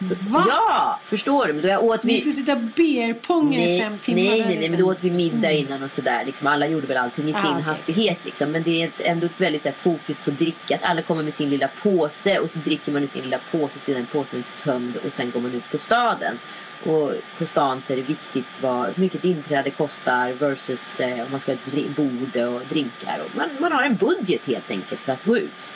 Så? 0.00 0.14
Ja, 0.48 1.00
förstår 1.04 1.46
du? 1.46 1.52
Men 1.52 1.62
då 1.66 1.76
åt 1.78 2.04
Vi 2.04 2.14
vi... 2.14 2.20
ska 2.20 2.30
sitta 2.32 2.56
beerponga 2.56 3.64
i 3.64 3.80
fem 3.80 3.98
timmar. 3.98 4.22
nej, 4.22 4.40
nej, 4.40 4.58
nej, 4.58 4.68
men 4.68 4.80
då 4.80 4.86
åt 4.86 4.98
vi 5.00 5.10
middag 5.10 5.52
innan 5.52 5.82
och 5.82 5.90
sådär. 5.90 6.24
Liksom, 6.26 6.46
alla 6.46 6.66
gjorde 6.66 6.86
väl 6.86 6.96
allting 6.96 7.28
i 7.28 7.34
Ah, 7.34 7.42
sin 7.42 7.50
okej. 7.50 7.62
hastighet. 7.62 8.18
Liksom. 8.24 8.50
Men 8.50 8.62
det 8.62 8.82
är 8.82 8.86
ett, 8.86 9.00
ändå 9.00 9.26
ett 9.26 9.40
väldigt 9.40 9.64
här, 9.64 9.72
fokus 9.72 10.16
på 10.24 10.30
dricka. 10.30 10.74
Att 10.74 10.82
alla 10.90 11.02
kommer 11.02 11.22
med 11.22 11.34
sin 11.34 11.50
lilla 11.50 11.68
påse 11.82 12.38
och 12.38 12.50
så 12.50 12.58
dricker 12.58 12.92
man 12.92 13.02
ur 13.02 13.08
sin 13.08 13.22
lilla 13.22 13.38
påse 13.50 13.78
till 13.78 13.94
den 13.94 14.06
påsen 14.06 14.38
är 14.38 14.62
tömd 14.64 14.96
och 14.96 15.12
sen 15.12 15.30
går 15.30 15.40
man 15.40 15.54
ut 15.54 15.70
på 15.70 15.78
staden. 15.78 16.38
Och 16.86 17.12
på 17.38 17.46
stan 17.46 17.82
så 17.86 17.92
är 17.92 17.96
det 17.96 18.02
viktigt 18.02 18.46
vad, 18.60 18.86
hur 18.86 19.00
mycket 19.02 19.24
inträde 19.24 19.70
kostar 19.70 20.32
versus 20.32 21.00
eh, 21.00 21.20
om 21.24 21.30
man 21.30 21.40
ska 21.40 21.52
ha 21.52 21.58
ett 21.76 21.96
bord 21.96 22.36
och 22.36 22.60
drinkar. 22.68 23.20
Och 23.24 23.36
man, 23.36 23.48
man 23.60 23.72
har 23.72 23.82
en 23.82 23.96
budget 23.96 24.40
helt 24.46 24.70
enkelt 24.70 25.00
för 25.00 25.12
att 25.12 25.24
gå 25.24 25.38
ut. 25.38 25.68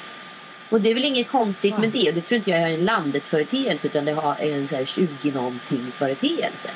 Och 0.70 0.80
det 0.80 0.90
är 0.90 0.94
väl 0.94 1.04
inget 1.04 1.28
konstigt 1.28 1.78
med 1.78 1.90
det. 1.90 2.12
Det 2.12 2.20
tror 2.20 2.36
inte 2.36 2.50
jag 2.50 2.60
är 2.60 2.68
en 2.68 2.84
landet-företeelse 2.84 3.86
utan 3.86 4.04
det 4.04 4.10
är 4.10 4.52
en 4.54 4.68
så 4.68 4.76
här 4.76 4.84
20 4.84 5.30
någonting 5.30 5.92
företeelse. 5.98 6.70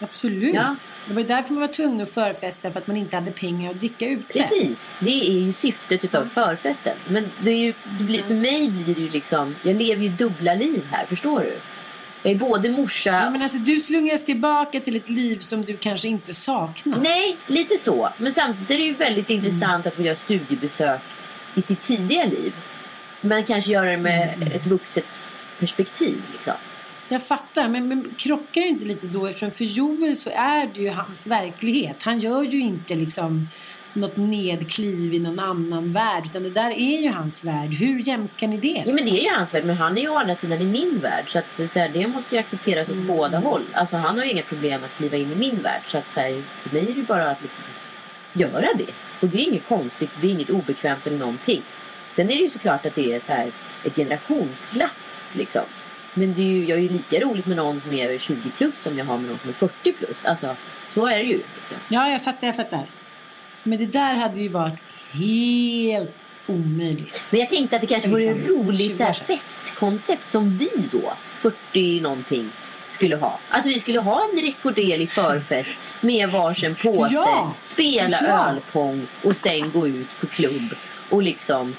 Absolut. 0.00 0.54
Ja. 0.54 0.76
Det 1.06 1.14
var 1.14 1.22
därför 1.22 1.52
man 1.52 1.60
var 1.60 1.68
tvungen 1.68 2.00
att 2.00 2.10
förfesta 2.10 2.70
för 2.70 2.78
att 2.80 2.86
man 2.86 2.96
inte 2.96 3.16
hade 3.16 3.30
pengar 3.30 3.70
att 3.70 3.78
dricka 3.78 4.06
ute. 4.06 4.32
Precis, 4.32 4.94
det 5.00 5.28
är 5.30 5.32
ju 5.32 5.52
syftet 5.52 6.04
utav 6.04 6.28
förfesten. 6.34 6.96
Men 7.08 7.24
det 7.42 7.50
är 7.50 7.56
ju, 7.56 7.74
det 7.98 8.04
blir, 8.04 8.22
för 8.22 8.34
mig 8.34 8.70
blir 8.70 8.94
det 8.94 9.00
ju 9.00 9.10
liksom, 9.10 9.56
jag 9.62 9.76
lever 9.76 10.02
ju 10.02 10.08
dubbla 10.08 10.54
liv 10.54 10.82
här, 10.90 11.06
förstår 11.06 11.40
du? 11.40 11.56
Jag 12.22 12.32
är 12.32 12.36
både 12.36 12.70
morsa, 12.70 13.10
Ja, 13.10 13.30
men 13.30 13.42
alltså, 13.42 13.58
du 13.58 13.80
slungas 13.80 14.24
tillbaka 14.24 14.80
till 14.80 14.96
ett 14.96 15.08
liv 15.08 15.38
som 15.38 15.64
du 15.64 15.76
kanske 15.76 16.08
inte 16.08 16.34
saknar. 16.34 16.98
nej 16.98 17.36
lite 17.46 17.76
så. 17.78 18.08
Men 18.18 18.32
samtidigt 18.32 18.70
är 18.70 18.78
det 18.78 18.84
ju 18.84 18.94
väldigt 18.94 19.30
intressant 19.30 19.86
att 19.86 19.94
få 19.94 20.02
göra 20.02 20.16
studiebesök 20.16 21.00
i 21.54 21.62
sitt 21.62 21.82
tidiga 21.82 22.24
liv. 22.24 22.52
Men 23.20 23.44
kanske 23.44 23.70
göra 23.70 23.90
det 23.90 23.96
med 23.96 24.52
ett 24.54 24.66
vuxet 24.66 25.04
perspektiv 25.58 26.22
liksom. 26.32 26.54
Jag 27.08 27.22
fattar, 27.26 27.68
men, 27.68 27.88
men 27.88 28.14
krockar 28.18 28.60
det 28.60 28.68
inte 28.68 28.84
lite 28.84 29.06
då? 29.06 29.26
Eftersom 29.26 29.50
för 29.50 29.64
Joel 29.64 30.16
så 30.16 30.30
är 30.30 30.66
det 30.74 30.80
ju 30.80 30.90
hans 30.90 31.26
verklighet. 31.26 31.96
Han 32.02 32.20
gör 32.20 32.42
ju 32.42 32.60
inte 32.60 32.94
liksom 32.94 33.48
något 33.92 34.16
nedkliv 34.16 35.14
i 35.14 35.18
någon 35.18 35.38
annan 35.38 35.92
värld. 35.92 36.22
Utan 36.26 36.42
det 36.42 36.50
där 36.50 36.70
är 36.70 37.00
ju 37.00 37.10
hans 37.10 37.44
värld. 37.44 37.70
Hur 37.74 37.98
jämkar 38.08 38.48
ni 38.48 38.56
det? 38.56 38.82
Ja 38.86 38.92
men 38.92 39.04
det 39.04 39.10
är 39.20 39.22
ju 39.22 39.30
hans 39.36 39.54
värld 39.54 39.64
men 39.64 39.76
han 39.76 39.98
är 39.98 40.02
ju 40.02 40.08
å 40.08 40.16
andra 40.18 40.34
sidan 40.34 40.60
i 40.60 40.64
min 40.64 40.98
värld 40.98 41.24
så 41.28 41.38
att 41.38 41.70
så 41.70 41.78
här, 41.78 41.88
det 41.88 42.06
måste 42.06 42.34
ju 42.34 42.40
accepteras 42.40 42.88
åt 42.88 42.94
Mm. 42.94 43.06
båda 43.06 43.38
håll. 43.38 43.62
Alltså 43.72 43.96
han 43.96 44.18
har 44.18 44.24
ju 44.24 44.30
inga 44.30 44.42
problem 44.42 44.84
att 44.84 44.96
kliva 44.96 45.16
in 45.16 45.32
i 45.32 45.34
min 45.34 45.62
värld 45.62 45.82
så 45.86 45.98
att 45.98 46.12
så 46.12 46.20
här, 46.20 46.42
för 46.62 46.70
mig 46.74 46.82
är 46.82 46.86
det 46.86 46.92
ju 46.92 47.02
bara 47.02 47.30
att 47.30 47.42
liksom 47.42 47.62
göra 48.32 48.68
det. 48.78 48.92
Och 49.20 49.28
det 49.28 49.38
är 49.38 49.48
inget 49.48 49.68
konstigt, 49.68 50.10
det 50.20 50.26
är 50.26 50.30
inget 50.30 50.50
obekvämt 50.50 51.06
eller 51.06 51.18
någonting. 51.18 51.62
Sen 52.18 52.30
är 52.30 52.36
det 52.36 52.42
ju 52.42 52.50
såklart 52.50 52.86
att 52.86 52.94
det 52.94 53.12
är 53.14 53.20
så 53.20 53.32
här 53.32 53.52
ett 53.84 53.96
generationsglapp 53.96 54.90
liksom. 55.32 55.62
Men 56.14 56.34
det 56.34 56.40
är 56.42 56.46
ju, 56.46 56.64
jag 56.64 56.78
är 56.78 56.82
ju 56.82 56.88
lika 56.88 57.20
roligt 57.20 57.46
med 57.46 57.56
någon 57.56 57.80
som 57.80 57.92
är 57.94 58.04
över 58.08 58.18
20 58.18 58.50
plus 58.58 58.74
som 58.82 58.98
jag 58.98 59.04
har 59.04 59.18
med 59.18 59.28
någon 59.30 59.38
som 59.38 59.50
är 59.50 59.54
40 59.54 59.92
plus. 59.92 60.24
Alltså 60.24 60.56
så 60.94 61.06
är 61.06 61.18
det 61.18 61.24
ju. 61.24 61.36
Liksom. 61.36 61.76
Ja, 61.88 62.10
jag 62.10 62.24
fattar, 62.24 62.46
jag 62.46 62.56
fattar. 62.56 62.86
Men 63.62 63.78
det 63.78 63.86
där 63.86 64.14
hade 64.14 64.40
ju 64.40 64.48
varit 64.48 64.78
helt 65.12 66.14
omöjligt. 66.46 67.22
Men 67.30 67.40
jag 67.40 67.48
tänkte 67.50 67.76
att 67.76 67.82
det 67.82 67.88
kanske 67.88 68.08
vore 68.10 68.34
liksom 68.34 68.54
roligt 68.54 68.96
så 68.96 69.04
här 69.04 69.12
20 69.12 69.22
år 69.22 69.26
sedan. 69.26 69.36
festkoncept 69.36 70.30
som 70.30 70.58
vi 70.58 70.70
då, 70.92 71.12
40 71.40 72.00
någonting, 72.00 72.50
skulle 72.90 73.16
ha. 73.16 73.38
Att 73.48 73.66
vi 73.66 73.80
skulle 73.80 74.00
ha 74.00 74.24
en 74.32 74.40
rekorderlig 74.42 75.10
förfest 75.10 75.70
med 76.00 76.28
varsin 76.30 76.74
påse, 76.74 77.14
Ja! 77.14 77.54
spela 77.62 78.16
Ja! 78.22 78.48
ölpong 78.50 79.06
och 79.24 79.36
sen 79.36 79.70
gå 79.70 79.88
ut 79.88 80.08
på 80.20 80.26
klubb 80.26 80.74
och 81.10 81.22
liksom 81.22 81.76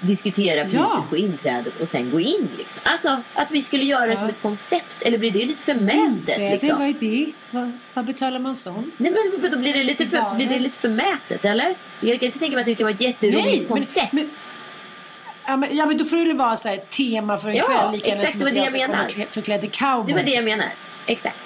diskutera 0.00 0.62
priset 0.62 0.80
Ja. 0.80 1.04
på 1.10 1.16
inträdet 1.16 1.80
och 1.80 1.88
sen 1.88 2.10
gå 2.10 2.20
in. 2.20 2.48
Liksom. 2.58 2.82
Alltså 2.84 3.22
att 3.34 3.50
vi 3.50 3.62
skulle 3.62 3.84
göra 3.84 4.06
det 4.06 4.12
Ja. 4.12 4.18
som 4.18 4.28
ett 4.28 4.42
koncept. 4.42 4.84
Eller 5.00 5.18
blir 5.18 5.30
det 5.30 5.44
lite 5.44 5.62
förmätet? 5.62 5.96
Inträde, 5.98 6.50
Liksom? 6.52 6.78
vad 6.78 6.88
är 6.88 6.94
det? 7.00 7.32
Vad, 7.50 7.72
vad 7.94 8.04
betalar 8.04 8.38
man 8.38 8.56
sånt? 8.56 8.94
Nej, 8.96 9.12
men 9.40 9.50
då 9.50 9.58
blir 9.58 9.72
det 9.72 9.84
lite, 9.84 10.06
för, 10.06 10.34
blir 10.36 10.46
det 10.48 10.58
lite 10.58 10.78
förmätet, 10.78 11.44
eller? 11.44 11.74
Jag 12.00 12.20
kan 12.20 12.26
inte 12.26 12.38
tänka 12.38 12.54
mig 12.54 12.60
att 12.60 12.66
det 12.66 12.74
kan 12.74 12.84
vara 12.84 12.94
ett 12.94 13.00
jätteroligt 13.00 13.46
Nej, 13.46 13.58
men- 13.58 13.68
koncept. 13.68 14.12
men- 14.12 14.30
Ja 15.46 15.56
men, 15.56 15.76
ja, 15.76 15.86
men 15.86 15.98
då 15.98 16.04
får 16.04 16.16
det 16.16 16.34
vara 16.34 16.56
så 16.56 16.68
här 16.68 16.76
tema 16.76 17.38
för 17.38 17.48
en 17.48 17.56
Ja, 17.56 17.64
kväll. 17.64 17.92
Lika 17.92 18.12
exakt, 18.14 18.38
det 18.38 18.44
var 18.44 18.50
det 18.50 18.56
jag 18.58 18.72
menar. 18.72 19.04
klä- 19.08 19.26
förklädd 19.30 19.60
till 19.60 19.70
cowboy. 19.70 20.06
Det 20.06 20.14
var 20.18 20.22
det 20.22 20.30
jag 20.34 20.44
menar. 20.44 20.66
Exakt. 21.06 21.36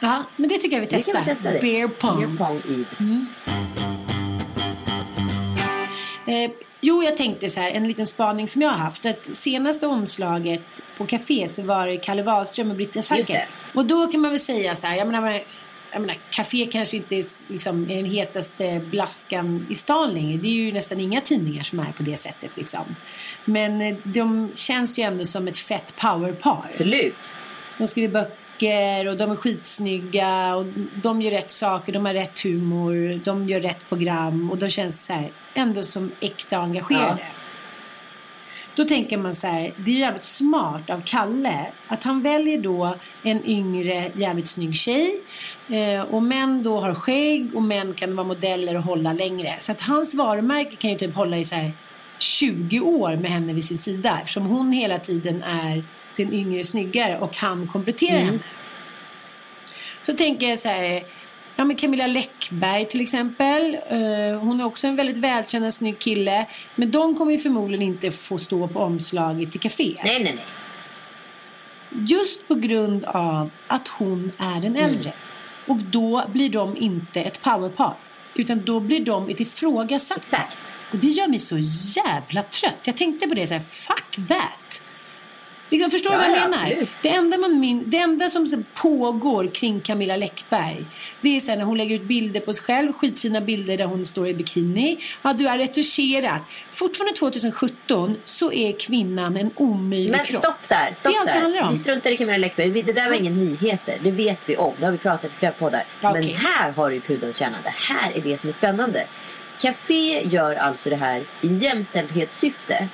Ja, 0.00 0.24
men 0.36 0.48
det 0.48 0.58
tycker 0.58 0.76
jag 0.76 0.80
vi 0.80 0.86
testar. 0.86 1.20
vi 1.20 1.26
testa 1.34 1.50
det. 1.50 1.60
Beer 1.60 1.88
pong. 1.88 2.36
Beer 2.36 2.46
pong 2.46 2.62
i. 2.68 2.84
Eh, 6.44 6.50
jo, 6.80 7.02
jag 7.02 7.16
tänkte 7.16 7.48
så 7.48 7.60
här, 7.60 7.70
en 7.70 7.88
liten 7.88 8.06
spaning 8.06 8.48
som 8.48 8.62
jag 8.62 8.70
har 8.70 8.78
haft. 8.78 9.06
Att 9.06 9.28
senaste 9.32 9.86
omslaget 9.86 10.62
på 10.96 11.06
Café 11.06 11.48
så 11.48 11.62
var 11.62 11.86
det 11.86 11.96
Kalle 11.96 12.22
Wahlström 12.22 12.70
och 12.70 12.76
Britta 12.76 12.98
Just 12.98 13.08
Zacker. 13.08 13.48
Och 13.74 13.86
då 13.86 14.06
kan 14.06 14.20
man 14.20 14.30
väl 14.30 14.40
säga 14.40 14.76
så 14.76 14.86
här, 14.86 14.96
jag 14.96 15.06
menar, 15.06 15.42
jag 15.92 16.00
menar 16.00 16.16
Café 16.30 16.66
kanske 16.66 16.96
inte 16.96 17.16
är 17.16 17.24
liksom, 17.52 17.90
är 17.90 17.96
den 17.96 18.04
hetaste 18.04 18.80
blaskan 18.90 19.66
i 19.70 19.74
stan 19.74 20.14
längre. 20.14 20.38
Det 20.38 20.48
är 20.48 20.52
ju 20.52 20.72
nästan 20.72 21.00
inga 21.00 21.20
tidningar 21.20 21.62
som 21.62 21.80
är 21.80 21.92
på 21.92 22.02
det 22.02 22.16
sättet 22.16 22.50
liksom. 22.54 22.96
Men 23.44 23.80
eh, 23.80 23.96
de 24.02 24.52
känns 24.54 24.98
ju 24.98 25.02
ändå 25.02 25.24
som 25.24 25.48
ett 25.48 25.58
fett 25.58 25.96
powerpar. 25.96 26.66
Absolut. 26.70 27.14
De 27.78 27.88
skriver 27.88 28.08
böcker 28.12 28.49
och 29.08 29.16
de 29.16 29.30
är 29.30 29.36
skitsnygga 29.36 30.54
och 30.56 30.66
de 31.02 31.22
gör 31.22 31.30
rätt 31.30 31.50
saker, 31.50 31.92
de 31.92 32.06
har 32.06 32.14
rätt 32.14 32.40
humor, 32.40 33.20
de 33.24 33.48
gör 33.48 33.60
rätt 33.60 33.88
program 33.88 34.50
och 34.50 34.58
de 34.58 34.70
känns 34.70 35.06
så 35.06 35.12
här, 35.12 35.30
ändå 35.54 35.82
som 35.82 36.10
äkta 36.20 36.58
och 36.58 36.64
engagerade. 36.64 37.18
Ja. 37.20 37.40
Då 38.74 38.84
tänker 38.84 39.18
man 39.18 39.34
så 39.34 39.46
här, 39.46 39.72
det 39.76 39.90
är 39.90 39.98
jävligt 39.98 40.24
smart 40.24 40.90
av 40.90 41.02
Kalle 41.04 41.66
att 41.86 42.02
han 42.02 42.22
väljer 42.22 42.58
då 42.58 42.96
en 43.22 43.46
yngre 43.46 44.10
jävligt 44.14 44.48
snygg 44.48 44.76
tjej 44.76 45.20
eh, 45.68 46.02
och 46.02 46.22
män 46.22 46.62
då 46.62 46.80
har 46.80 46.94
skägg 46.94 47.50
och 47.54 47.62
män 47.62 47.94
kan 47.94 48.16
vara 48.16 48.26
modeller 48.26 48.76
och 48.76 48.82
hålla 48.82 49.12
längre. 49.12 49.56
Så 49.60 49.72
att 49.72 49.80
hans 49.80 50.14
varumärke 50.14 50.76
kan 50.76 50.90
ju 50.90 50.98
typ 50.98 51.14
hålla 51.14 51.36
i 51.36 51.44
så 51.44 51.54
här 51.54 51.72
20 52.18 52.80
år 52.80 53.16
med 53.16 53.30
henne 53.30 53.52
vid 53.52 53.64
sin 53.64 53.78
sida. 53.78 54.18
Eftersom 54.20 54.46
hon 54.46 54.72
hela 54.72 54.98
tiden 54.98 55.42
är 55.42 55.84
den 56.16 56.32
yngre 56.32 56.64
snyggare 56.64 57.18
och 57.18 57.36
han 57.36 57.68
kompletterar 57.68 58.16
Mm. 58.16 58.26
henne. 58.26 58.38
Så 60.02 60.16
tänker 60.16 60.46
jag 60.48 60.58
så 60.58 60.68
här. 60.68 61.04
Ja, 61.56 61.64
men 61.64 61.76
Camilla 61.76 62.06
Läckberg 62.06 62.88
till 62.88 63.00
exempel. 63.00 63.74
Eh, 63.74 64.38
hon 64.40 64.60
är 64.60 64.64
också 64.64 64.86
en 64.86 64.96
väldigt 64.96 65.18
välkänd 65.18 65.74
snygg 65.74 65.98
kille. 65.98 66.46
Men 66.74 66.90
de 66.90 67.16
kommer 67.16 67.32
ju 67.32 67.38
förmodligen 67.38 67.86
inte 67.86 68.10
få 68.10 68.38
stå 68.38 68.68
på 68.68 68.78
omslaget 68.80 69.50
till 69.50 69.60
café. 69.60 69.96
Nej, 70.04 70.22
nej, 70.24 70.34
nej. 70.34 70.44
Just 72.08 72.48
på 72.48 72.54
grund 72.54 73.04
av 73.04 73.50
att 73.66 73.88
hon 73.88 74.32
är 74.38 74.54
den 74.60 74.76
Mm. 74.76 74.84
äldre. 74.84 75.12
Och 75.66 75.76
då 75.76 76.24
blir 76.28 76.50
de 76.50 76.76
inte 76.76 77.20
ett 77.20 77.42
powerpar. 77.42 77.94
Utan 78.34 78.64
då 78.64 78.80
blir 78.80 79.04
de 79.04 79.28
ett 79.28 79.40
ifrågasatta. 79.40 80.20
Exakt. 80.20 80.74
Och 80.92 80.98
det 80.98 81.06
gör 81.06 81.28
mig 81.28 81.38
så 81.38 81.58
jävla 82.04 82.42
trött. 82.42 82.76
Jag 82.84 82.96
tänkte 82.96 83.26
på 83.28 83.34
det 83.34 83.46
så 83.46 83.54
här, 83.54 83.60
fuck 83.60 84.28
that. 84.28 84.82
Liksom, 85.70 85.90
förstår 85.90 86.10
du 86.10 86.16
Ja, 86.16 86.22
vad 86.22 86.30
jag 86.30 86.36
ja, 86.44 86.48
menar? 86.48 86.64
absolut. 86.66 86.88
Det 87.02 87.08
enda, 87.08 87.38
man 87.38 87.60
min, 87.60 87.90
det 87.90 87.96
enda 87.96 88.30
som 88.30 88.64
pågår 88.74 89.46
kring 89.54 89.80
Camilla 89.80 90.16
Läckberg 90.16 90.84
Det 91.20 91.36
är 91.36 91.40
sen 91.40 91.58
när 91.58 91.64
hon 91.64 91.78
lägger 91.78 91.96
ut 91.96 92.02
bilder 92.02 92.40
på 92.40 92.54
sig 92.54 92.64
själv 92.64 92.92
Skitfina 92.92 93.40
bilder 93.40 93.76
där 93.78 93.84
hon 93.84 94.06
står 94.06 94.28
i 94.28 94.34
bikini 94.34 94.98
Ja, 95.22 95.32
du 95.32 95.48
är 95.48 95.58
retuscherat 95.58 96.42
Fortfarande 96.72 97.14
2017 97.18 98.16
så 98.24 98.52
är 98.52 98.72
kvinnan 98.72 99.36
en 99.36 99.50
omöjlig 99.54 100.10
Men 100.10 100.26
kropp 100.26 100.42
stopp 100.42 100.68
där, 100.68 100.94
stopp 100.94 101.12
Det 101.12 101.18
är 101.18 101.20
allt 101.20 101.54
där. 101.54 101.70
Vi 101.70 101.76
struntar 101.76 102.10
i 102.10 102.16
Camilla 102.16 102.38
Läckberg. 102.38 102.82
Det 102.82 102.92
där 102.92 103.08
var 103.08 103.16
ingen 103.16 103.44
nyheter. 103.44 103.98
Det 104.02 104.10
vet 104.10 104.38
vi 104.46 104.56
om. 104.56 104.72
Det 104.78 104.84
har 104.84 104.92
vi 104.92 104.98
pratat 104.98 105.24
i 105.30 105.34
flera 105.38 105.52
poddar. 105.52 105.84
Ja, 106.00 106.12
Men 106.12 106.24
här 106.24 106.70
har 106.72 106.88
du 106.88 106.94
ju 106.94 107.00
pudelns 107.00 107.36
kärna. 107.36 107.56
Det 107.64 107.74
här 107.76 108.12
är 108.16 108.20
det 108.20 108.40
som 108.40 108.48
är 108.48 108.52
spännande. 108.52 109.06
Café 109.60 110.22
gör 110.28 110.54
alltså 110.54 110.90
det 110.90 110.96
här 110.96 111.22
i 111.40 111.54
jämställdhetssyfte. 111.54 112.88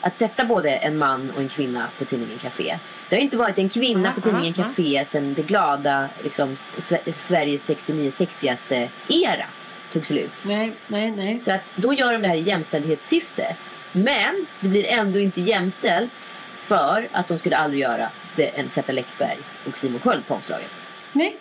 Att 0.00 0.18
sätta 0.18 0.44
både 0.44 0.70
en 0.70 0.98
man 0.98 1.30
och 1.30 1.40
en 1.40 1.48
kvinna 1.48 1.88
på 1.98 2.04
tidningen 2.04 2.38
Café. 2.38 2.78
Det 3.08 3.16
har 3.16 3.22
inte 3.22 3.36
varit 3.36 3.58
en 3.58 3.68
kvinna 3.68 4.08
Ja, 4.08 4.12
på 4.14 4.20
tidningen 4.20 4.54
ja. 4.56 4.64
Café 4.64 5.04
sedan 5.10 5.34
det 5.34 5.42
glada 5.42 6.08
liksom, 6.24 6.54
Sve- 6.56 7.12
Sveriges 7.12 7.64
69 7.64 8.10
sexigaste 8.10 8.88
era 9.08 9.44
tog 9.92 10.06
slut. 10.06 10.30
Nej, 10.42 10.72
nej, 10.86 11.10
nej 11.10 11.40
Så 11.40 11.50
att 11.52 11.60
då 11.76 11.94
gör 11.94 12.12
de 12.12 12.22
det 12.22 12.28
här 12.28 12.36
i 12.36 12.40
jämställdhetssyfte. 12.40 13.56
Men 13.92 14.46
det 14.60 14.68
blir 14.68 14.84
ändå 14.86 15.18
inte 15.18 15.40
jämställt 15.40 16.30
för 16.66 17.08
att 17.12 17.28
de 17.28 17.38
skulle 17.38 17.56
aldrig 17.56 17.80
göra 17.82 18.08
det 18.36 18.46
än 18.48 18.70
sätta 18.70 18.92
Läckberg 18.92 19.38
och 19.66 19.78
Simon 19.78 20.00
Sköld 20.00 20.26
på 20.26 20.34
omslaget. 20.34 20.70
Nej, 21.12 21.36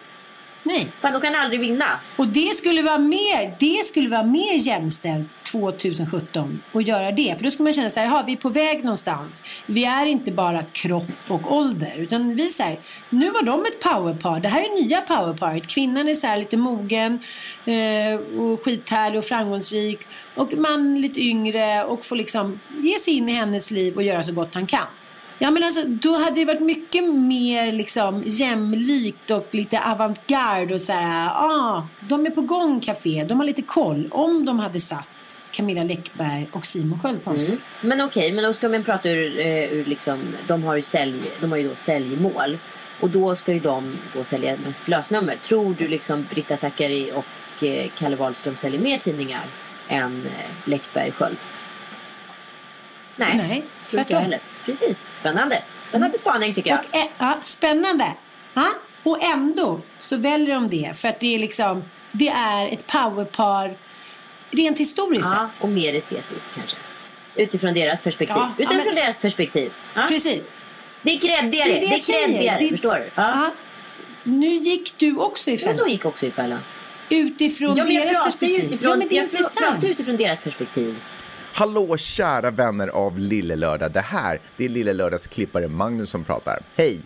nej 0.68 0.92
För 1.02 1.12
de 1.12 1.22
kan 1.22 1.36
aldrig 1.36 1.60
vinna. 1.60 1.86
Och 2.16 2.28
det 2.28 2.56
skulle 2.56 2.82
vara 2.82 2.98
mer, 2.98 3.56
det 3.60 3.86
skulle 3.86 4.10
vara 4.10 4.24
mer 4.24 4.54
jämställt 4.54 5.28
2017 5.52 6.62
att 6.74 6.88
göra 6.88 7.12
det. 7.12 7.36
För 7.38 7.44
då 7.44 7.52
skulle 7.52 7.64
man 7.64 7.74
känna 7.74 7.90
så 7.90 8.00
här, 8.00 8.08
"Jaha, 8.08 8.24
vi 8.24 8.32
är 8.32 8.38
på 8.38 8.50
väg 8.50 8.84
någonstans. 8.84 9.44
Vi 9.66 9.86
är 9.86 10.06
inte 10.06 10.32
bara 10.32 10.64
kropp 10.64 11.04
och 11.28 11.56
ålder. 11.56 11.94
Utan 11.98 12.36
vi 12.36 12.50
säger, 12.50 12.80
nu 13.10 13.32
var 13.32 13.42
de 13.44 13.66
ett 13.66 13.80
powerpar. 13.80 14.40
Det 14.40 14.48
här 14.48 14.62
är 14.62 14.84
nya 14.84 15.02
powerparet. 15.02 15.68
Kvinnan 15.68 16.10
är 16.10 16.14
så 16.14 16.28
här 16.28 16.38
lite 16.38 16.58
mogen 16.58 17.20
eh, 17.66 18.40
och 18.40 18.64
skithärlig 18.64 19.20
och 19.20 19.26
framgångsrik. 19.26 20.00
Och 20.36 20.54
man 20.54 21.02
lite 21.02 21.22
yngre 21.22 21.84
och 21.84 22.06
får 22.06 22.16
liksom 22.16 22.60
ge 22.84 23.00
sig 23.00 23.14
in 23.14 23.30
i 23.30 23.34
hennes 23.34 23.72
liv 23.72 23.96
och 23.96 24.04
göra 24.04 24.24
så 24.24 24.32
gott 24.32 24.56
han 24.56 24.68
kan. 24.68 24.88
Ja 25.40 25.52
men 25.52 25.64
alltså 25.64 25.84
då 25.84 26.18
hade 26.18 26.36
det 26.36 26.46
varit 26.46 26.62
mycket 26.62 27.14
mer 27.14 27.72
liksom 27.72 28.24
jämlikt 28.26 29.32
och 29.32 29.48
lite 29.52 29.80
avantgarde 29.80 30.74
och 30.74 30.82
så 30.82 30.94
här, 30.94 31.30
ah, 31.30 31.88
de 32.00 32.26
är 32.26 32.30
på 32.30 32.42
gång 32.42 32.80
café, 32.80 33.26
de 33.30 33.40
har 33.40 33.46
lite 33.46 33.62
koll. 33.62 34.08
Om 34.12 34.46
de 34.46 34.60
hade 34.60 34.80
satt 34.80 35.38
Camilla 35.52 35.84
Läckberg 35.84 36.48
och 36.52 36.66
Simon 36.66 37.00
Sköld 37.00 37.24
på. 37.24 37.30
Mm. 37.30 37.58
Men 37.82 38.02
okej, 38.02 38.32
men 38.32 38.44
då 38.44 38.54
ska 38.54 38.70
man 38.70 38.84
prata 38.84 39.10
ur, 39.10 39.40
eh, 39.40 39.74
ur 39.74 39.86
liksom, 39.86 40.20
de 40.48 40.64
har 40.64 40.76
ju 40.76 40.82
sälj, 40.82 41.22
de 41.42 41.52
har 41.52 41.58
ju 41.58 41.70
då 41.70 41.76
säljmål. 41.76 42.58
Och 43.00 43.10
då 43.10 43.36
ska 43.36 43.54
ju 43.54 43.60
de 43.60 43.98
då 44.14 44.24
sälja 44.24 44.58
mest 44.66 44.88
lösnummer. 44.88 45.36
Tror 45.36 45.76
du 45.78 45.88
liksom 45.88 46.28
Britta 46.30 46.58
Zackari 46.58 47.12
och 47.16 47.64
eh, 47.64 47.90
Kalle 47.98 48.16
Wahlström 48.16 48.56
säljer 48.56 48.80
mer 48.80 48.98
tidningar 48.98 49.46
än 49.88 50.26
eh, 50.26 50.70
Läckberg 50.70 51.12
Sköld? 51.12 51.38
Nej, 53.16 53.38
Nej, 53.38 53.64
tror 53.88 54.00
inte 54.00 54.14
jag 54.14 54.22
heller. 54.22 54.40
Precis, 54.68 55.06
spännande. 55.20 55.64
Spännande 55.90 56.18
spaning 56.18 56.54
tycker 56.54 56.70
jag. 56.70 56.80
Och, 56.80 57.10
ja, 57.18 57.38
spännande. 57.44 58.14
Ja, 58.54 58.68
och 59.04 59.24
ändå 59.24 59.82
så 60.00 60.18
väljer 60.18 60.56
de 60.56 60.70
det 60.70 60.92
för 61.00 61.08
att 61.08 61.20
det 61.20 61.36
är 61.36 61.40
liksom, 61.40 61.84
det 62.12 62.28
är 62.30 62.68
ett 62.68 62.88
powerpar 62.88 63.78
rent 64.52 64.80
historiskt 64.80 65.28
Ja, 65.34 65.50
sett. 65.54 65.64
och 65.64 65.70
mer 65.70 65.94
estetiskt 65.94 66.48
kanske. 66.56 66.78
Utifrån 67.36 67.74
deras 67.74 68.02
perspektiv. 68.02 68.36
Ja, 68.38 68.52
ja, 68.58 68.64
Utifrån 68.66 68.86
men- 68.86 68.96
deras 68.96 69.18
perspektiv. 69.18 69.72
Ja. 69.94 70.02
Precis. 70.08 70.42
Det 71.02 71.12
är 71.14 71.20
creddigare. 71.20 71.70
Det 71.70 71.76
är 71.76 71.80
det 71.80 71.80
Det 71.80 71.86
är 71.86 71.92
jag 71.92 72.00
säger. 72.02 72.28
creddigare. 72.28 72.58
Det- 72.60 72.70
Förstår 72.70 72.96
du? 72.96 73.04
Ja. 73.04 73.10
Ja. 73.16 73.52
Nu 74.24 74.48
gick 74.56 74.94
du 74.98 75.18
också 75.18 75.50
i 75.50 75.54
Ja, 75.56 75.60
fällan. 75.60 75.78
de 75.86 75.92
gick 75.92 76.06
också 76.06 76.26
i 76.26 76.32
fällan. 76.32 76.60
Utifrån 77.10 77.78
Ja, 77.78 77.86
jag 77.90 78.08
deras 78.08 78.24
perspektiv. 78.24 78.66
utifrån, 78.66 78.90
ja, 78.90 78.96
men 78.96 79.08
det 79.08 79.16
är 79.16 79.18
jag 79.18 79.24
intressant. 79.26 79.58
pratar 79.72 79.88
utifrån 79.88 80.18
deras 80.18 80.40
perspektiv. 80.40 80.96
Hallå 81.60 81.98
kära 81.98 82.52
vänner 82.52 82.88
av 82.88 83.20
Lille 83.20 83.56
Lördag. 83.56 83.92
Det 83.92 84.02
här 84.02 84.40
det 84.58 84.66
är 84.66 84.70
Lille 84.70 84.94
Lördags 84.94 85.28
klippare 85.28 85.68
Magnus 85.68 86.10
som 86.10 86.24
pratar. 86.24 86.60
Hej! 86.76 87.02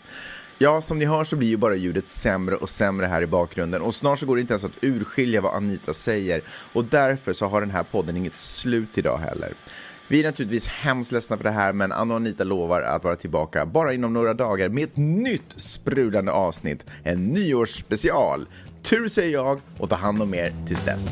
Ja, 0.58 0.82
som 0.82 1.00
ni 1.00 1.06
hör 1.06 1.24
så 1.24 1.36
blir 1.36 1.48
ju 1.48 1.58
bara 1.58 1.76
ljudet 1.76 2.08
sämre 2.08 2.56
och 2.56 2.70
sämre 2.70 3.06
här 3.06 3.22
i 3.22 3.28
bakgrunden 3.28 3.82
och 3.82 3.96
snart 3.96 4.20
så 4.20 4.26
går 4.26 4.36
det 4.36 4.42
inte 4.42 4.54
ens 4.54 4.64
att 4.64 4.72
urskilja 4.82 5.42
vad 5.42 5.56
Anita 5.56 5.94
säger 5.94 6.42
och 6.74 6.86
därför 6.86 7.34
så 7.34 7.46
har 7.46 7.62
den 7.62 7.72
här 7.72 7.84
podden 7.84 8.18
inget 8.18 8.38
slut 8.38 8.98
idag 8.98 9.18
heller. 9.18 9.54
Vi 10.08 10.20
är 10.20 10.24
naturligtvis 10.24 10.68
hemskt 10.68 11.12
ledsna 11.12 11.38
för 11.38 11.44
det 11.44 11.52
här 11.52 11.74
men 11.74 11.92
Anna 11.92 12.14
och 12.14 12.20
Anita 12.20 12.44
lovar 12.44 12.82
att 12.82 13.04
vara 13.04 13.16
tillbaka 13.16 13.66
bara 13.66 13.94
inom 13.94 14.14
några 14.14 14.34
dagar 14.34 14.70
med 14.70 14.84
ett 14.84 14.98
nytt 14.98 15.54
sprudlande 15.56 16.32
avsnitt, 16.32 16.86
en 17.04 17.28
nyårsspecial. 17.28 18.48
Tur 18.82 19.08
säger 19.08 19.34
jag 19.34 19.60
och 19.78 19.90
ta 19.90 19.96
hand 19.96 20.22
om 20.22 20.34
er 20.34 20.54
tills 20.68 20.82
dess. 20.82 21.12